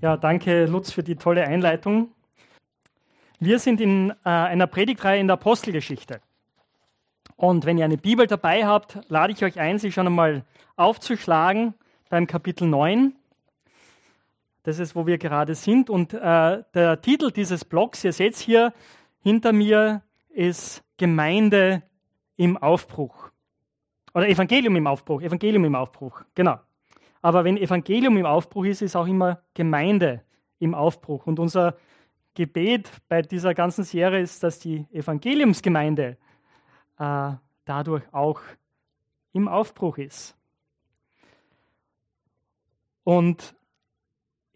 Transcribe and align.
Ja, 0.00 0.16
danke 0.16 0.66
Lutz 0.66 0.92
für 0.92 1.02
die 1.02 1.16
tolle 1.16 1.44
Einleitung. 1.44 2.12
Wir 3.40 3.58
sind 3.58 3.80
in 3.80 4.10
äh, 4.10 4.28
einer 4.28 4.68
Predigtreihe 4.68 5.20
in 5.20 5.26
der 5.26 5.34
Apostelgeschichte. 5.34 6.20
Und 7.34 7.66
wenn 7.66 7.78
ihr 7.78 7.84
eine 7.84 7.96
Bibel 7.96 8.28
dabei 8.28 8.64
habt, 8.64 9.00
lade 9.08 9.32
ich 9.32 9.42
euch 9.42 9.58
ein, 9.58 9.80
sie 9.80 9.90
schon 9.90 10.06
einmal 10.06 10.44
aufzuschlagen 10.76 11.74
beim 12.10 12.28
Kapitel 12.28 12.68
9. 12.68 13.12
Das 14.62 14.78
ist, 14.78 14.94
wo 14.94 15.04
wir 15.04 15.18
gerade 15.18 15.56
sind. 15.56 15.90
Und 15.90 16.14
äh, 16.14 16.62
der 16.74 17.00
Titel 17.00 17.32
dieses 17.32 17.64
Blogs, 17.64 18.04
ihr 18.04 18.12
seht 18.12 18.34
es 18.34 18.40
hier 18.40 18.72
hinter 19.20 19.52
mir, 19.52 20.02
ist 20.28 20.84
Gemeinde 20.96 21.82
im 22.36 22.56
Aufbruch. 22.56 23.30
Oder 24.14 24.28
Evangelium 24.28 24.76
im 24.76 24.86
Aufbruch. 24.86 25.22
Evangelium 25.22 25.64
im 25.64 25.74
Aufbruch, 25.74 26.22
genau. 26.36 26.60
Aber 27.22 27.44
wenn 27.44 27.56
Evangelium 27.56 28.16
im 28.16 28.26
Aufbruch 28.26 28.64
ist, 28.64 28.82
ist 28.82 28.96
auch 28.96 29.06
immer 29.06 29.42
Gemeinde 29.54 30.22
im 30.58 30.74
Aufbruch. 30.74 31.26
Und 31.26 31.38
unser 31.38 31.76
Gebet 32.34 32.90
bei 33.08 33.22
dieser 33.22 33.54
ganzen 33.54 33.84
Serie 33.84 34.20
ist, 34.20 34.42
dass 34.42 34.60
die 34.60 34.86
Evangeliumsgemeinde 34.92 36.16
äh, 36.98 37.32
dadurch 37.64 38.02
auch 38.12 38.40
im 39.32 39.48
Aufbruch 39.48 39.98
ist. 39.98 40.36
Und 43.02 43.56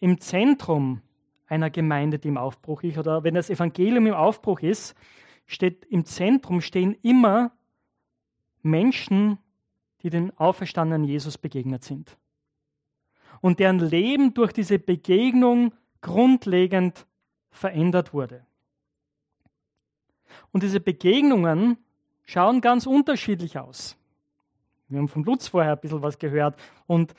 im 0.01 0.20
Zentrum 0.20 1.01
einer 1.47 1.70
Gemeinde, 1.70 2.19
die 2.19 2.29
im 2.29 2.39
Aufbruch 2.39 2.83
ist, 2.83 2.98
oder 2.98 3.25
wenn 3.25 3.34
das 3.34 3.51
Evangelium 3.51 4.06
im 4.06 4.15
Aufbruch 4.15 4.61
ist, 4.61 4.95
steht 5.47 5.84
im 5.87 6.05
Zentrum 6.05 6.61
stehen 6.61 6.97
immer 7.03 7.53
Menschen, 8.62 9.39
die 10.03 10.11
dem 10.11 10.33
auferstandenen 10.39 11.05
Jesus 11.05 11.37
begegnet 11.39 11.83
sind 11.83 12.17
und 13.43 13.59
deren 13.59 13.81
Leben 13.81 14.33
durch 14.33 14.53
diese 14.53 14.79
Begegnung 14.79 15.75
grundlegend 16.01 17.07
verändert 17.51 18.15
wurde. 18.15 18.47
Und 20.53 20.62
diese 20.62 20.81
Begegnungen 20.81 21.77
schauen 22.25 22.62
ganz 22.62 22.87
unterschiedlich 22.87 23.59
aus. 23.59 23.99
Wir 24.89 24.99
haben 24.99 25.09
von 25.09 25.25
Lutz 25.25 25.49
vorher 25.49 25.73
ein 25.73 25.81
bisschen 25.81 26.03
was 26.03 26.19
gehört. 26.19 26.59
Und 26.87 27.15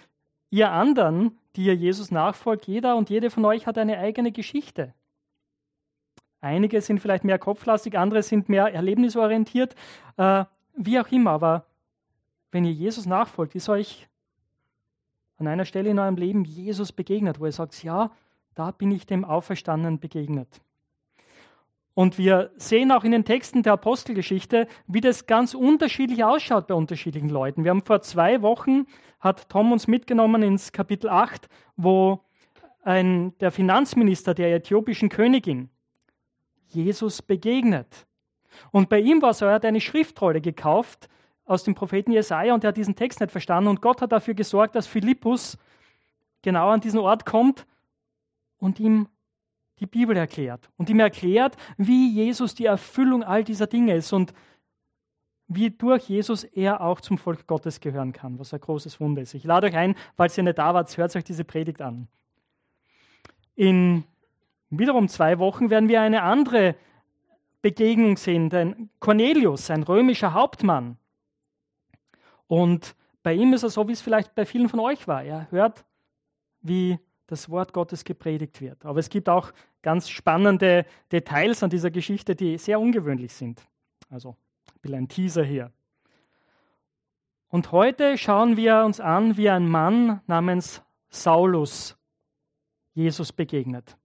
ihr 0.49 0.71
anderen, 0.71 1.37
die 1.55 1.65
ihr 1.65 1.75
Jesus 1.75 2.09
nachfolgt, 2.09 2.67
jeder 2.67 2.95
und 2.95 3.09
jede 3.09 3.29
von 3.29 3.45
euch 3.45 3.67
hat 3.67 3.77
eine 3.77 3.99
eigene 3.99 4.31
Geschichte. 4.31 4.93
Einige 6.39 6.81
sind 6.81 6.99
vielleicht 6.99 7.23
mehr 7.23 7.39
kopflastig, 7.39 7.97
andere 7.97 8.23
sind 8.23 8.49
mehr 8.49 8.73
erlebnisorientiert, 8.73 9.75
äh, 10.17 10.45
wie 10.75 10.99
auch 10.99 11.07
immer. 11.07 11.31
Aber 11.31 11.65
wenn 12.51 12.65
ihr 12.65 12.73
Jesus 12.73 13.05
nachfolgt, 13.05 13.55
ist 13.55 13.69
euch 13.69 14.07
an 15.43 15.53
einer 15.53 15.65
Stelle 15.65 15.89
in 15.89 15.99
eurem 15.99 16.15
Leben 16.15 16.45
Jesus 16.45 16.91
begegnet, 16.91 17.39
wo 17.39 17.45
ihr 17.45 17.51
sagt, 17.51 17.83
ja, 17.83 18.11
da 18.55 18.71
bin 18.71 18.91
ich 18.91 19.05
dem 19.05 19.25
Auferstandenen 19.25 19.99
begegnet. 19.99 20.61
Und 21.95 22.17
wir 22.17 22.51
sehen 22.55 22.91
auch 22.91 23.03
in 23.03 23.11
den 23.11 23.25
Texten 23.25 23.61
der 23.61 23.73
Apostelgeschichte, 23.73 24.67
wie 24.87 25.01
das 25.01 25.27
ganz 25.27 25.53
unterschiedlich 25.53 26.23
ausschaut 26.23 26.67
bei 26.67 26.73
unterschiedlichen 26.73 27.29
Leuten. 27.29 27.63
Wir 27.63 27.69
haben 27.69 27.83
vor 27.83 28.01
zwei 28.01 28.41
Wochen, 28.41 28.87
hat 29.19 29.49
Tom 29.49 29.71
uns 29.71 29.87
mitgenommen 29.87 30.41
ins 30.41 30.71
Kapitel 30.71 31.09
8, 31.09 31.47
wo 31.77 32.21
ein, 32.81 33.37
der 33.37 33.51
Finanzminister 33.51 34.33
der 34.33 34.55
äthiopischen 34.55 35.09
Königin 35.09 35.69
Jesus 36.67 37.21
begegnet. 37.21 38.07
Und 38.71 38.89
bei 38.89 38.99
ihm 38.99 39.21
war 39.21 39.31
es 39.31 39.39
so, 39.39 39.45
er 39.45 39.53
hat 39.53 39.65
eine 39.65 39.81
Schriftrolle 39.81 40.41
gekauft 40.41 41.09
aus 41.45 41.63
dem 41.63 41.75
Propheten 41.75 42.11
Jesaja 42.11 42.53
und 42.53 42.63
er 42.63 42.69
hat 42.69 42.77
diesen 42.77 42.95
Text 42.95 43.19
nicht 43.19 43.31
verstanden. 43.31 43.69
Und 43.69 43.81
Gott 43.81 44.01
hat 44.01 44.11
dafür 44.11 44.33
gesorgt, 44.33 44.75
dass 44.75 44.87
Philippus 44.87 45.57
genau 46.41 46.69
an 46.69 46.81
diesen 46.81 46.99
Ort 46.99 47.25
kommt 47.25 47.65
und 48.59 48.79
ihm 48.79 49.07
die 49.79 49.85
Bibel 49.85 50.15
erklärt. 50.15 50.69
Und 50.77 50.89
ihm 50.89 50.99
erklärt, 50.99 51.57
wie 51.77 52.11
Jesus 52.11 52.55
die 52.55 52.65
Erfüllung 52.65 53.23
all 53.23 53.43
dieser 53.43 53.67
Dinge 53.67 53.95
ist 53.95 54.13
und 54.13 54.33
wie 55.47 55.69
durch 55.69 56.07
Jesus 56.09 56.43
er 56.43 56.81
auch 56.81 57.01
zum 57.01 57.17
Volk 57.17 57.47
Gottes 57.47 57.79
gehören 57.81 58.13
kann, 58.13 58.39
was 58.39 58.53
ein 58.53 58.61
großes 58.61 58.99
Wunder 58.99 59.21
ist. 59.21 59.33
Ich 59.33 59.43
lade 59.43 59.67
euch 59.67 59.75
ein, 59.75 59.95
falls 60.15 60.37
ihr 60.37 60.43
nicht 60.43 60.57
da 60.57 60.73
wart, 60.73 60.95
hört 60.97 61.15
euch 61.15 61.23
diese 61.23 61.43
Predigt 61.43 61.81
an. 61.81 62.07
In 63.55 64.05
wiederum 64.69 65.09
zwei 65.09 65.37
Wochen 65.39 65.69
werden 65.69 65.89
wir 65.89 66.01
eine 66.01 66.23
andere 66.23 66.75
Begegnung 67.61 68.17
sehen, 68.17 68.49
denn 68.49 68.89
Cornelius, 68.99 69.69
ein 69.69 69.83
römischer 69.83 70.33
Hauptmann, 70.33 70.97
und 72.47 72.95
bei 73.23 73.33
ihm 73.33 73.53
ist 73.53 73.63
es 73.63 73.73
so, 73.73 73.87
wie 73.87 73.93
es 73.93 74.01
vielleicht 74.01 74.35
bei 74.35 74.45
vielen 74.45 74.69
von 74.69 74.81
euch 74.81 75.07
war. 75.07 75.23
Er 75.23 75.49
hört, 75.49 75.85
wie 76.61 76.99
das 77.27 77.49
Wort 77.49 77.73
Gottes 77.73 78.03
gepredigt 78.03 78.59
wird. 78.61 78.85
Aber 78.85 78.99
es 78.99 79.09
gibt 79.09 79.29
auch 79.29 79.51
ganz 79.81 80.09
spannende 80.09 80.85
Details 81.11 81.63
an 81.63 81.69
dieser 81.69 81.89
Geschichte, 81.89 82.35
die 82.35 82.57
sehr 82.57 82.79
ungewöhnlich 82.79 83.33
sind. 83.33 83.61
Also 84.09 84.35
ein 84.67 84.79
bisschen 84.81 84.97
ein 84.97 85.07
Teaser 85.07 85.43
hier. 85.43 85.71
Und 87.47 87.71
heute 87.71 88.17
schauen 88.17 88.57
wir 88.57 88.83
uns 88.83 88.99
an, 88.99 89.37
wie 89.37 89.49
ein 89.49 89.67
Mann 89.67 90.21
namens 90.27 90.81
Saulus 91.09 91.97
Jesus 92.93 93.31
begegnet. 93.31 93.97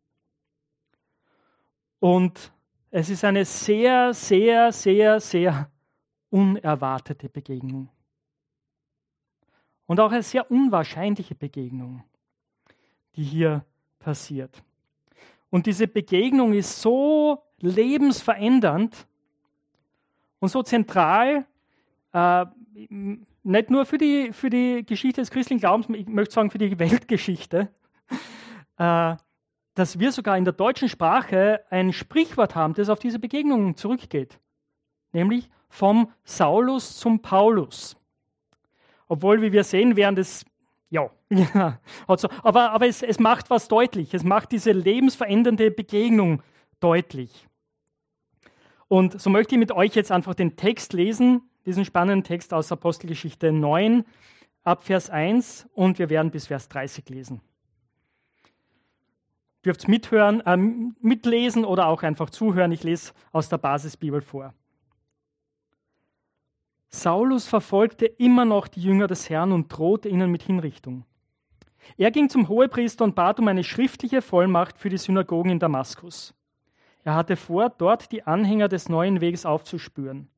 Und 1.98 2.52
es 2.90 3.10
ist 3.10 3.24
eine 3.24 3.44
sehr, 3.44 4.14
sehr, 4.14 4.70
sehr, 4.72 5.18
sehr 5.20 5.70
unerwartete 6.30 7.28
Begegnung. 7.28 7.88
Und 9.88 10.00
auch 10.00 10.12
eine 10.12 10.22
sehr 10.22 10.50
unwahrscheinliche 10.50 11.34
Begegnung, 11.34 12.04
die 13.16 13.22
hier 13.24 13.64
passiert. 13.98 14.62
Und 15.48 15.64
diese 15.64 15.88
Begegnung 15.88 16.52
ist 16.52 16.82
so 16.82 17.42
lebensverändernd 17.60 19.06
und 20.40 20.50
so 20.50 20.62
zentral, 20.62 21.46
äh, 22.12 22.46
nicht 23.42 23.70
nur 23.70 23.86
für 23.86 23.96
die, 23.96 24.34
für 24.34 24.50
die 24.50 24.84
Geschichte 24.84 25.22
des 25.22 25.30
christlichen 25.30 25.60
Glaubens, 25.60 25.88
ich 25.98 26.06
möchte 26.06 26.34
sagen 26.34 26.50
für 26.50 26.58
die 26.58 26.78
Weltgeschichte, 26.78 27.70
äh, 28.76 29.16
dass 29.74 29.98
wir 29.98 30.12
sogar 30.12 30.36
in 30.36 30.44
der 30.44 30.52
deutschen 30.52 30.90
Sprache 30.90 31.64
ein 31.70 31.94
Sprichwort 31.94 32.54
haben, 32.54 32.74
das 32.74 32.90
auf 32.90 32.98
diese 32.98 33.18
Begegnung 33.18 33.74
zurückgeht. 33.74 34.38
Nämlich 35.12 35.48
vom 35.70 36.12
Saulus 36.24 36.98
zum 36.98 37.22
Paulus. 37.22 37.97
Obwohl, 39.08 39.42
wie 39.42 39.52
wir 39.52 39.64
sehen 39.64 39.96
werden, 39.96 40.16
das, 40.16 40.44
ja, 40.90 41.10
also, 42.06 42.28
aber, 42.42 42.70
aber 42.70 42.86
es, 42.86 43.02
es 43.02 43.18
macht 43.18 43.50
was 43.50 43.68
deutlich. 43.68 44.14
Es 44.14 44.22
macht 44.22 44.52
diese 44.52 44.72
lebensverändernde 44.72 45.70
Begegnung 45.70 46.42
deutlich. 46.80 47.46
Und 48.88 49.20
so 49.20 49.28
möchte 49.28 49.54
ich 49.54 49.58
mit 49.58 49.72
euch 49.72 49.94
jetzt 49.94 50.10
einfach 50.10 50.34
den 50.34 50.56
Text 50.56 50.92
lesen, 50.92 51.42
diesen 51.66 51.84
spannenden 51.84 52.24
Text 52.24 52.54
aus 52.54 52.72
Apostelgeschichte 52.72 53.52
9 53.52 54.04
ab 54.64 54.84
Vers 54.84 55.10
1 55.10 55.68
und 55.74 55.98
wir 55.98 56.08
werden 56.08 56.30
bis 56.30 56.46
Vers 56.46 56.68
30 56.68 57.08
lesen. 57.10 57.40
Dürft 59.64 59.88
mithören, 59.88 60.40
äh, 60.40 60.56
mitlesen 60.56 61.64
oder 61.64 61.88
auch 61.88 62.02
einfach 62.02 62.30
zuhören. 62.30 62.72
Ich 62.72 62.84
lese 62.84 63.12
aus 63.32 63.48
der 63.48 63.58
Basisbibel 63.58 64.22
vor. 64.22 64.54
Saulus 66.90 67.46
verfolgte 67.46 68.06
immer 68.06 68.44
noch 68.44 68.66
die 68.66 68.82
Jünger 68.82 69.06
des 69.06 69.28
Herrn 69.28 69.52
und 69.52 69.68
drohte 69.68 70.08
ihnen 70.08 70.30
mit 70.30 70.42
Hinrichtung. 70.42 71.04
Er 71.96 72.10
ging 72.10 72.28
zum 72.28 72.48
Hohepriester 72.48 73.04
und 73.04 73.14
bat 73.14 73.38
um 73.38 73.48
eine 73.48 73.64
schriftliche 73.64 74.22
Vollmacht 74.22 74.78
für 74.78 74.88
die 74.88 74.98
Synagogen 74.98 75.50
in 75.50 75.58
Damaskus. 75.58 76.34
Er 77.04 77.14
hatte 77.14 77.36
vor, 77.36 77.70
dort 77.70 78.12
die 78.12 78.24
Anhänger 78.24 78.68
des 78.68 78.88
neuen 78.88 79.20
Weges 79.20 79.46
aufzuspüren. 79.46 80.28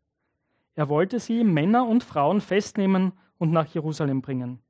Er 0.74 0.88
wollte 0.88 1.18
sie, 1.18 1.44
Männer 1.44 1.86
und 1.86 2.04
Frauen, 2.04 2.40
festnehmen 2.40 3.12
und 3.38 3.50
nach 3.50 3.66
Jerusalem 3.66 4.22
bringen. 4.22 4.60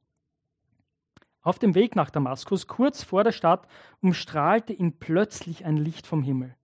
Auf 1.43 1.59
dem 1.59 1.75
Weg 1.75 1.97
nach 1.97 2.11
Damaskus, 2.11 2.67
kurz 2.67 3.03
vor 3.03 3.25
der 3.25 3.33
Stadt, 3.33 3.67
umstrahlte 4.01 4.73
ihn 4.73 4.99
plötzlich 4.99 5.65
ein 5.65 5.77
Licht 5.77 6.07
vom 6.07 6.23
Himmel. 6.23 6.55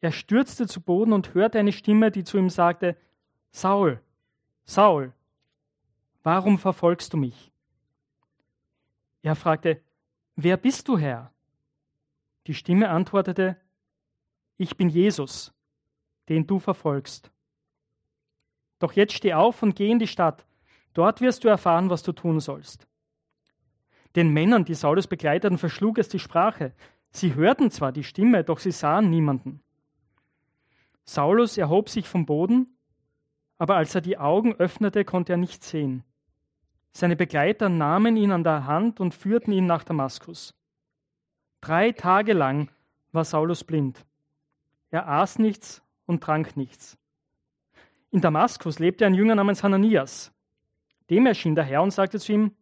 Er 0.00 0.12
stürzte 0.12 0.66
zu 0.66 0.80
Boden 0.80 1.12
und 1.12 1.34
hörte 1.34 1.58
eine 1.58 1.72
Stimme, 1.72 2.10
die 2.10 2.24
zu 2.24 2.38
ihm 2.38 2.50
sagte, 2.50 2.96
Saul, 3.50 4.00
Saul, 4.64 5.12
warum 6.22 6.58
verfolgst 6.58 7.12
du 7.12 7.16
mich? 7.16 7.52
Er 9.22 9.36
fragte, 9.36 9.80
Wer 10.36 10.56
bist 10.56 10.88
du, 10.88 10.98
Herr? 10.98 11.32
Die 12.46 12.54
Stimme 12.54 12.88
antwortete, 12.88 13.56
Ich 14.56 14.76
bin 14.76 14.88
Jesus, 14.88 15.52
den 16.28 16.46
du 16.46 16.58
verfolgst. 16.58 17.30
Doch 18.78 18.92
jetzt 18.92 19.12
steh 19.12 19.34
auf 19.34 19.62
und 19.62 19.76
geh 19.76 19.90
in 19.90 19.98
die 19.98 20.06
Stadt, 20.06 20.46
dort 20.92 21.20
wirst 21.20 21.44
du 21.44 21.48
erfahren, 21.48 21.90
was 21.90 22.02
du 22.02 22.12
tun 22.12 22.40
sollst. 22.40 22.86
Den 24.16 24.32
Männern, 24.32 24.64
die 24.64 24.74
Saulus 24.74 25.06
begleiteten, 25.06 25.58
verschlug 25.58 25.98
es 25.98 26.08
die 26.08 26.18
Sprache. 26.18 26.72
Sie 27.10 27.34
hörten 27.34 27.70
zwar 27.70 27.92
die 27.92 28.04
Stimme, 28.04 28.44
doch 28.44 28.58
sie 28.58 28.72
sahen 28.72 29.10
niemanden. 29.10 29.62
Saulus 31.04 31.58
erhob 31.58 31.88
sich 31.88 32.08
vom 32.08 32.26
Boden 32.26 32.74
aber 33.64 33.76
als 33.76 33.94
er 33.94 34.02
die 34.02 34.18
Augen 34.18 34.54
öffnete, 34.56 35.06
konnte 35.06 35.32
er 35.32 35.36
nichts 35.38 35.70
sehen. 35.70 36.04
Seine 36.92 37.16
Begleiter 37.16 37.70
nahmen 37.70 38.14
ihn 38.14 38.30
an 38.30 38.44
der 38.44 38.66
Hand 38.66 39.00
und 39.00 39.14
führten 39.14 39.52
ihn 39.52 39.64
nach 39.64 39.84
Damaskus. 39.84 40.54
Drei 41.62 41.92
Tage 41.92 42.34
lang 42.34 42.70
war 43.12 43.24
Saulus 43.24 43.64
blind. 43.64 44.04
Er 44.90 45.08
aß 45.08 45.38
nichts 45.38 45.82
und 46.04 46.22
trank 46.22 46.58
nichts. 46.58 46.98
In 48.10 48.20
Damaskus 48.20 48.80
lebte 48.80 49.06
ein 49.06 49.14
Jünger 49.14 49.34
namens 49.34 49.62
Hananias. 49.62 50.30
Dem 51.08 51.24
erschien 51.24 51.54
der 51.54 51.64
Herr 51.64 51.82
und 51.82 51.90
sagte 51.90 52.20
zu 52.20 52.32
ihm, 52.32 52.54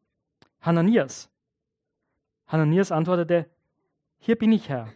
Hananias. 0.60 1.28
Hananias 2.46 2.92
antwortete, 2.92 3.50
Hier 4.18 4.38
bin 4.38 4.52
ich, 4.52 4.68
Herr. 4.68 4.86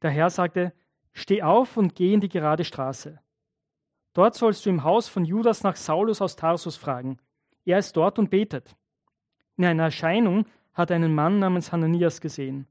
Der 0.00 0.12
Herr 0.12 0.30
sagte, 0.30 0.72
Steh 1.12 1.42
auf 1.42 1.76
und 1.76 1.94
geh 1.94 2.14
in 2.14 2.22
die 2.22 2.30
gerade 2.30 2.64
Straße. 2.64 3.20
Dort 4.14 4.34
sollst 4.34 4.66
du 4.66 4.70
im 4.70 4.84
Haus 4.84 5.08
von 5.08 5.24
Judas 5.24 5.62
nach 5.62 5.76
Saulus 5.76 6.20
aus 6.20 6.36
Tarsus 6.36 6.76
fragen. 6.76 7.18
Er 7.64 7.78
ist 7.78 7.96
dort 7.96 8.18
und 8.18 8.30
betet. 8.30 8.76
In 9.56 9.64
einer 9.64 9.84
Erscheinung 9.84 10.46
hat 10.74 10.90
er 10.90 10.96
einen 10.96 11.14
Mann 11.14 11.38
namens 11.38 11.72
Hananias 11.72 12.20
gesehen. 12.20 12.66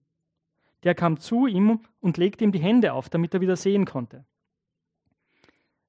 Der 0.84 0.96
kam 0.96 1.20
zu 1.20 1.48
ihm 1.48 1.82
und 2.00 2.18
legte 2.18 2.44
ihm 2.44 2.52
die 2.52 2.60
Hände 2.60 2.94
auf, 2.94 3.10
damit 3.10 3.34
er 3.34 3.42
wieder 3.42 3.56
sehen 3.56 3.86
konnte. 3.86 4.26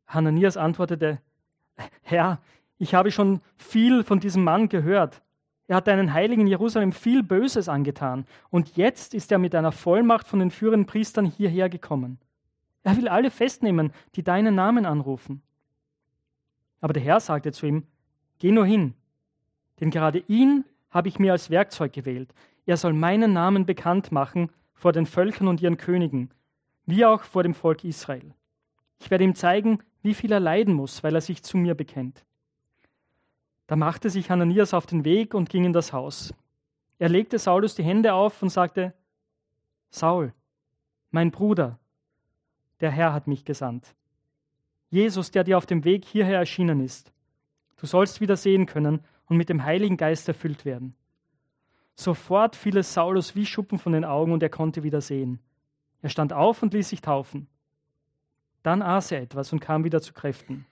Hananias 0.06 0.56
antwortete, 0.56 1.20
Herr, 2.02 2.40
ich 2.78 2.94
habe 2.94 3.10
schon 3.10 3.40
viel 3.56 4.04
von 4.04 4.20
diesem 4.20 4.44
Mann 4.44 4.68
gehört. 4.68 5.22
Er 5.68 5.76
hat 5.76 5.86
deinen 5.86 6.12
Heiligen 6.12 6.46
Jerusalem 6.46 6.92
viel 6.92 7.22
Böses 7.22 7.68
angetan, 7.68 8.26
und 8.50 8.76
jetzt 8.76 9.14
ist 9.14 9.32
er 9.32 9.38
mit 9.38 9.54
einer 9.54 9.72
Vollmacht 9.72 10.26
von 10.26 10.40
den 10.40 10.50
führenden 10.50 10.86
Priestern 10.86 11.24
hierher 11.24 11.70
gekommen. 11.70 12.18
Er 12.82 12.96
will 12.96 13.08
alle 13.08 13.30
festnehmen, 13.30 13.92
die 14.14 14.22
deinen 14.22 14.54
Namen 14.54 14.86
anrufen. 14.86 15.42
Aber 16.80 16.92
der 16.92 17.02
Herr 17.02 17.20
sagte 17.20 17.52
zu 17.52 17.66
ihm, 17.66 17.86
Geh 18.38 18.50
nur 18.50 18.66
hin, 18.66 18.94
denn 19.80 19.90
gerade 19.90 20.24
ihn 20.26 20.64
habe 20.90 21.08
ich 21.08 21.18
mir 21.18 21.32
als 21.32 21.48
Werkzeug 21.48 21.92
gewählt. 21.92 22.34
Er 22.66 22.76
soll 22.76 22.92
meinen 22.92 23.32
Namen 23.32 23.66
bekannt 23.66 24.10
machen 24.10 24.50
vor 24.74 24.92
den 24.92 25.06
Völkern 25.06 25.48
und 25.48 25.62
ihren 25.62 25.76
Königen, 25.76 26.30
wie 26.86 27.04
auch 27.04 27.22
vor 27.22 27.44
dem 27.44 27.54
Volk 27.54 27.84
Israel. 27.84 28.34
Ich 28.98 29.10
werde 29.10 29.24
ihm 29.24 29.34
zeigen, 29.34 29.78
wie 30.02 30.14
viel 30.14 30.32
er 30.32 30.40
leiden 30.40 30.74
muss, 30.74 31.02
weil 31.02 31.14
er 31.14 31.20
sich 31.20 31.42
zu 31.42 31.56
mir 31.56 31.74
bekennt. 31.74 32.24
Da 33.66 33.76
machte 33.76 34.10
sich 34.10 34.30
Hananias 34.30 34.74
auf 34.74 34.86
den 34.86 35.04
Weg 35.04 35.34
und 35.34 35.48
ging 35.48 35.64
in 35.64 35.72
das 35.72 35.92
Haus. 35.92 36.34
Er 36.98 37.08
legte 37.08 37.38
Saulus 37.38 37.74
die 37.74 37.84
Hände 37.84 38.12
auf 38.12 38.42
und 38.42 38.50
sagte, 38.50 38.92
Saul, 39.90 40.32
mein 41.10 41.30
Bruder, 41.30 41.78
der 42.82 42.90
Herr 42.90 43.14
hat 43.14 43.26
mich 43.26 43.44
gesandt. 43.44 43.94
Jesus, 44.90 45.30
der 45.30 45.44
dir 45.44 45.56
auf 45.56 45.64
dem 45.64 45.84
Weg 45.84 46.04
hierher 46.04 46.38
erschienen 46.38 46.80
ist. 46.80 47.12
Du 47.76 47.86
sollst 47.86 48.20
wieder 48.20 48.36
sehen 48.36 48.66
können 48.66 49.00
und 49.26 49.38
mit 49.38 49.48
dem 49.48 49.64
Heiligen 49.64 49.96
Geist 49.96 50.28
erfüllt 50.28 50.64
werden. 50.64 50.94
Sofort 51.94 52.56
fiel 52.56 52.76
es 52.76 52.92
Saulus 52.92 53.34
wie 53.34 53.46
Schuppen 53.46 53.78
von 53.78 53.92
den 53.92 54.04
Augen 54.04 54.32
und 54.32 54.42
er 54.42 54.50
konnte 54.50 54.82
wieder 54.82 55.00
sehen. 55.00 55.38
Er 56.02 56.10
stand 56.10 56.32
auf 56.32 56.62
und 56.62 56.74
ließ 56.74 56.88
sich 56.88 57.00
taufen. 57.00 57.46
Dann 58.62 58.82
aß 58.82 59.12
er 59.12 59.22
etwas 59.22 59.52
und 59.52 59.60
kam 59.60 59.84
wieder 59.84 60.02
zu 60.02 60.12
Kräften. 60.12 60.66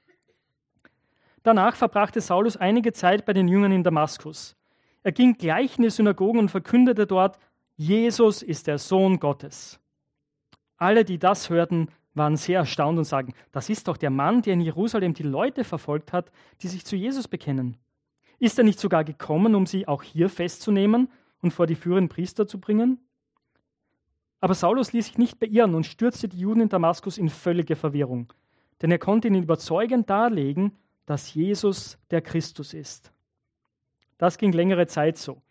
Danach 1.42 1.76
verbrachte 1.76 2.20
Saulus 2.20 2.56
einige 2.56 2.92
Zeit 2.92 3.24
bei 3.24 3.32
den 3.32 3.48
Jüngern 3.48 3.72
in 3.72 3.82
Damaskus. 3.82 4.56
Er 5.02 5.12
ging 5.12 5.38
gleich 5.38 5.78
in 5.78 5.84
die 5.84 5.90
Synagogen 5.90 6.40
und 6.40 6.50
verkündete 6.50 7.06
dort, 7.06 7.38
Jesus 7.76 8.42
ist 8.42 8.66
der 8.66 8.76
Sohn 8.76 9.18
Gottes. 9.18 9.79
Alle, 10.80 11.04
die 11.04 11.18
das 11.18 11.50
hörten, 11.50 11.88
waren 12.14 12.36
sehr 12.36 12.60
erstaunt 12.60 12.98
und 12.98 13.04
sagen, 13.04 13.34
das 13.52 13.68
ist 13.68 13.86
doch 13.86 13.98
der 13.98 14.08
Mann, 14.08 14.40
der 14.40 14.54
in 14.54 14.62
Jerusalem 14.62 15.12
die 15.12 15.22
Leute 15.22 15.62
verfolgt 15.62 16.12
hat, 16.12 16.32
die 16.62 16.68
sich 16.68 16.86
zu 16.86 16.96
Jesus 16.96 17.28
bekennen. 17.28 17.76
Ist 18.38 18.58
er 18.58 18.64
nicht 18.64 18.80
sogar 18.80 19.04
gekommen, 19.04 19.54
um 19.54 19.66
sie 19.66 19.86
auch 19.86 20.02
hier 20.02 20.30
festzunehmen 20.30 21.10
und 21.42 21.52
vor 21.52 21.66
die 21.66 21.74
führenden 21.74 22.08
Priester 22.08 22.46
zu 22.46 22.58
bringen? 22.58 22.98
Aber 24.40 24.54
Saulus 24.54 24.94
ließ 24.94 25.04
sich 25.04 25.18
nicht 25.18 25.38
beirren 25.38 25.74
und 25.74 25.84
stürzte 25.84 26.28
die 26.28 26.38
Juden 26.38 26.62
in 26.62 26.68
Damaskus 26.70 27.18
in 27.18 27.28
völlige 27.28 27.76
Verwirrung, 27.76 28.32
denn 28.80 28.90
er 28.90 28.98
konnte 28.98 29.28
ihnen 29.28 29.42
überzeugend 29.42 30.08
darlegen, 30.08 30.78
dass 31.04 31.34
Jesus 31.34 31.98
der 32.10 32.22
Christus 32.22 32.72
ist. 32.72 33.12
Das 34.16 34.38
ging 34.38 34.52
längere 34.52 34.86
Zeit 34.86 35.18
so. 35.18 35.42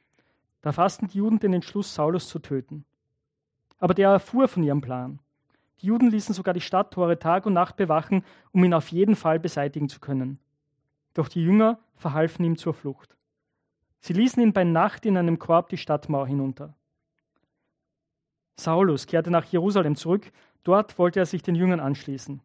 Da 0.61 0.71
fassten 0.71 1.07
die 1.07 1.19
Juden 1.19 1.37
den 1.37 1.53
Entschluss, 1.53 1.93
Saulus 1.93 2.27
zu 2.27 2.39
töten. 2.39 2.83
Aber 3.79 3.93
der 3.93 4.09
erfuhr 4.09 4.47
von 4.47 4.63
ihrem 4.63 4.81
Plan. 4.81 5.19
Die 5.81 5.87
Juden 5.87 6.11
ließen 6.11 6.35
sogar 6.35 6.53
die 6.53 6.61
Stadttore 6.61 7.19
Tag 7.19 7.45
und 7.45 7.53
Nacht 7.53 7.77
bewachen, 7.77 8.23
um 8.51 8.63
ihn 8.63 8.73
auf 8.73 8.89
jeden 8.89 9.15
Fall 9.15 9.39
beseitigen 9.39 9.89
zu 9.89 9.99
können. 9.99 10.39
Doch 11.13 11.29
die 11.29 11.43
Jünger 11.43 11.79
verhalfen 11.95 12.43
ihm 12.43 12.57
zur 12.57 12.73
Flucht. 12.73 13.15
Sie 14.01 14.13
ließen 14.13 14.41
ihn 14.41 14.53
bei 14.53 14.63
Nacht 14.63 15.05
in 15.05 15.17
einem 15.17 15.39
Korb 15.39 15.69
die 15.69 15.77
Stadtmauer 15.77 16.27
hinunter. 16.27 16.75
Saulus 18.57 19.07
kehrte 19.07 19.31
nach 19.31 19.45
Jerusalem 19.45 19.95
zurück, 19.95 20.31
dort 20.63 20.97
wollte 20.97 21.19
er 21.19 21.25
sich 21.25 21.41
den 21.41 21.55
Jüngern 21.55 21.79
anschließen. 21.79 22.41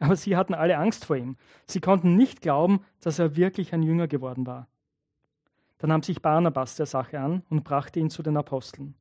Aber 0.00 0.16
sie 0.16 0.36
hatten 0.36 0.54
alle 0.54 0.78
Angst 0.78 1.04
vor 1.04 1.16
ihm. 1.16 1.36
Sie 1.66 1.80
konnten 1.80 2.16
nicht 2.16 2.40
glauben, 2.40 2.84
dass 3.00 3.18
er 3.18 3.36
wirklich 3.36 3.72
ein 3.72 3.82
Jünger 3.82 4.08
geworden 4.08 4.46
war. 4.46 4.68
Da 5.78 5.86
nahm 5.86 6.02
sich 6.02 6.22
Barnabas 6.22 6.76
der 6.76 6.86
Sache 6.86 7.20
an 7.20 7.42
und 7.50 7.64
brachte 7.64 8.00
ihn 8.00 8.10
zu 8.10 8.22
den 8.22 8.36
Aposteln. 8.36 8.94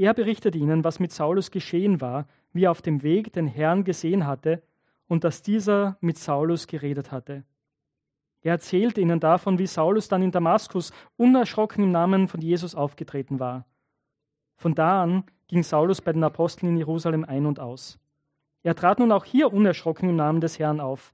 Er 0.00 0.14
berichtete 0.14 0.56
ihnen, 0.56 0.82
was 0.82 0.98
mit 0.98 1.12
Saulus 1.12 1.50
geschehen 1.50 2.00
war, 2.00 2.26
wie 2.54 2.64
er 2.64 2.70
auf 2.70 2.80
dem 2.80 3.02
Weg 3.02 3.34
den 3.34 3.46
Herrn 3.46 3.84
gesehen 3.84 4.26
hatte 4.26 4.62
und 5.08 5.24
dass 5.24 5.42
dieser 5.42 5.98
mit 6.00 6.16
Saulus 6.16 6.66
geredet 6.66 7.12
hatte. 7.12 7.44
Er 8.40 8.52
erzählte 8.52 9.02
ihnen 9.02 9.20
davon, 9.20 9.58
wie 9.58 9.66
Saulus 9.66 10.08
dann 10.08 10.22
in 10.22 10.30
Damaskus 10.30 10.94
unerschrocken 11.18 11.84
im 11.84 11.92
Namen 11.92 12.28
von 12.28 12.40
Jesus 12.40 12.74
aufgetreten 12.74 13.40
war. 13.40 13.66
Von 14.56 14.74
da 14.74 15.02
an 15.02 15.24
ging 15.48 15.62
Saulus 15.62 16.00
bei 16.00 16.14
den 16.14 16.24
Aposteln 16.24 16.72
in 16.72 16.78
Jerusalem 16.78 17.26
ein 17.26 17.44
und 17.44 17.60
aus. 17.60 17.98
Er 18.62 18.74
trat 18.74 19.00
nun 19.00 19.12
auch 19.12 19.26
hier 19.26 19.52
unerschrocken 19.52 20.08
im 20.08 20.16
Namen 20.16 20.40
des 20.40 20.58
Herrn 20.58 20.80
auf. 20.80 21.12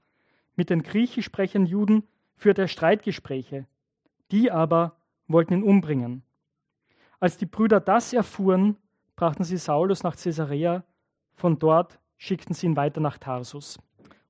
Mit 0.55 0.69
den 0.69 0.81
griechisch 0.81 1.25
sprechenden 1.25 1.69
Juden 1.69 2.03
führte 2.37 2.61
er 2.61 2.67
Streitgespräche. 2.69 3.67
Die 4.31 4.49
aber 4.49 4.95
wollten 5.27 5.55
ihn 5.55 5.63
umbringen. 5.63 6.23
Als 7.19 7.37
die 7.37 7.45
Brüder 7.45 7.79
das 7.79 8.13
erfuhren, 8.13 8.77
brachten 9.15 9.43
sie 9.43 9.57
Saulus 9.57 10.03
nach 10.03 10.15
Caesarea. 10.15 10.83
Von 11.33 11.57
dort 11.57 11.99
schickten 12.17 12.53
sie 12.53 12.67
ihn 12.67 12.75
weiter 12.75 13.01
nach 13.01 13.17
Tarsus. 13.17 13.79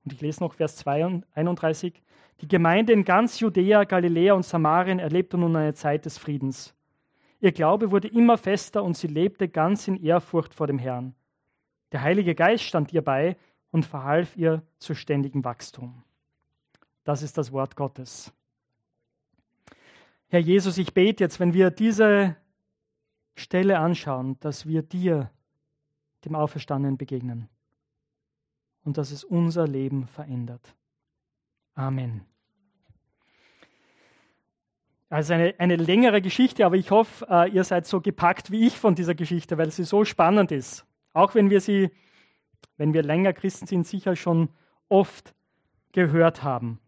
Und 0.04 0.14
ich 0.14 0.22
lese 0.22 0.42
noch 0.42 0.54
Vers 0.54 0.86
31. 0.88 2.02
Die 2.42 2.48
Gemeinde 2.48 2.94
in 2.94 3.04
ganz 3.04 3.40
Judäa, 3.40 3.84
Galiläa 3.84 4.34
und 4.34 4.46
Samarien 4.46 5.00
erlebte 5.00 5.38
nun 5.38 5.56
eine 5.56 5.74
Zeit 5.74 6.06
des 6.06 6.18
Friedens. 6.18 6.74
Ihr 7.40 7.52
Glaube 7.52 7.92
wurde 7.92 8.08
immer 8.08 8.38
fester 8.38 8.84
und 8.84 8.96
sie 8.96 9.08
lebte 9.08 9.48
ganz 9.48 9.88
in 9.88 10.02
Ehrfurcht 10.02 10.54
vor 10.54 10.68
dem 10.68 10.80
Herrn. 10.80 11.14
Der 11.92 12.02
Heilige 12.02 12.36
Geist 12.36 12.64
stand 12.64 12.94
ihr 12.94 13.02
bei 13.02 13.38
und 13.72 13.86
verhalf 13.86 14.36
ihr 14.38 14.62
zu 14.80 14.96
ständigem 14.96 15.44
Wachstum. 15.44 16.04
Das 17.04 17.22
ist 17.22 17.38
das 17.38 17.52
Wort 17.52 17.76
Gottes. 17.76 18.34
Herr 20.30 20.40
Jesus, 20.40 20.78
ich 20.78 20.94
bete 20.94 21.24
jetzt, 21.24 21.40
wenn 21.40 21.54
wir 21.54 21.70
diese 21.70 22.36
Stelle 23.40 23.80
anschauen, 23.80 24.40
dass 24.40 24.66
wir 24.66 24.82
dir, 24.82 25.32
dem 26.26 26.36
Auferstandenen, 26.36 26.98
begegnen 26.98 27.48
und 28.84 28.98
dass 28.98 29.12
es 29.12 29.24
unser 29.24 29.68
Leben 29.68 30.08
verändert. 30.08 30.76
Amen. 31.76 32.26
Also 35.10 35.34
eine, 35.34 35.56
eine 35.58 35.76
längere 35.78 36.22
Geschichte, 36.22 36.66
aber 36.66 36.76
ich 36.76 36.92
hoffe, 36.92 37.26
äh, 37.30 37.50
ihr 37.52 37.64
seid 37.64 37.86
so 37.86 38.02
gepackt 38.02 38.52
wie 38.52 38.68
ich 38.68 38.78
von 38.78 38.96
dieser 38.96 39.16
Geschichte, 39.16 39.58
weil 39.58 39.72
sie 39.72 39.84
so 39.84 40.04
spannend 40.04 40.52
ist. 40.52 40.86
Auch 41.14 41.34
wenn 41.34 41.50
wir 41.50 41.62
sie, 41.62 41.92
wenn 42.76 42.94
wir 42.94 43.04
länger 43.04 43.34
Christen 43.34 43.68
sind, 43.68 43.88
sicher 43.88 44.16
schon 44.16 44.50
oft 44.90 45.34
gehört 45.94 46.44
haben. 46.44 46.80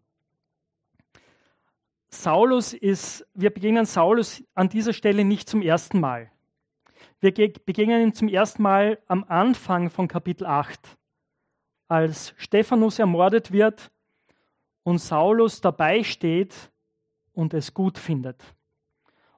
Saulus 2.10 2.74
ist, 2.74 3.26
wir 3.34 3.50
begegnen 3.50 3.86
Saulus 3.86 4.42
an 4.54 4.68
dieser 4.68 4.92
Stelle 4.92 5.24
nicht 5.24 5.48
zum 5.48 5.62
ersten 5.62 6.00
Mal. 6.00 6.30
Wir 7.20 7.32
begegnen 7.32 8.02
ihm 8.02 8.14
zum 8.14 8.28
ersten 8.28 8.62
Mal 8.62 8.98
am 9.06 9.24
Anfang 9.28 9.90
von 9.90 10.08
Kapitel 10.08 10.46
8, 10.46 10.96
als 11.88 12.34
Stephanus 12.36 12.98
ermordet 12.98 13.52
wird 13.52 13.90
und 14.82 14.98
Saulus 14.98 15.60
dabei 15.60 16.02
steht 16.02 16.70
und 17.32 17.54
es 17.54 17.74
gut 17.74 17.98
findet. 17.98 18.42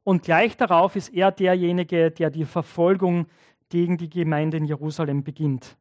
Und 0.04 0.22
gleich 0.22 0.56
darauf 0.56 0.96
ist 0.96 1.10
er 1.10 1.30
derjenige, 1.30 2.10
der 2.10 2.30
die 2.30 2.44
Verfolgung 2.44 3.26
gegen 3.68 3.96
die 3.96 4.10
Gemeinde 4.10 4.56
in 4.56 4.64
Jerusalem 4.64 5.24
beginnt, 5.24 5.76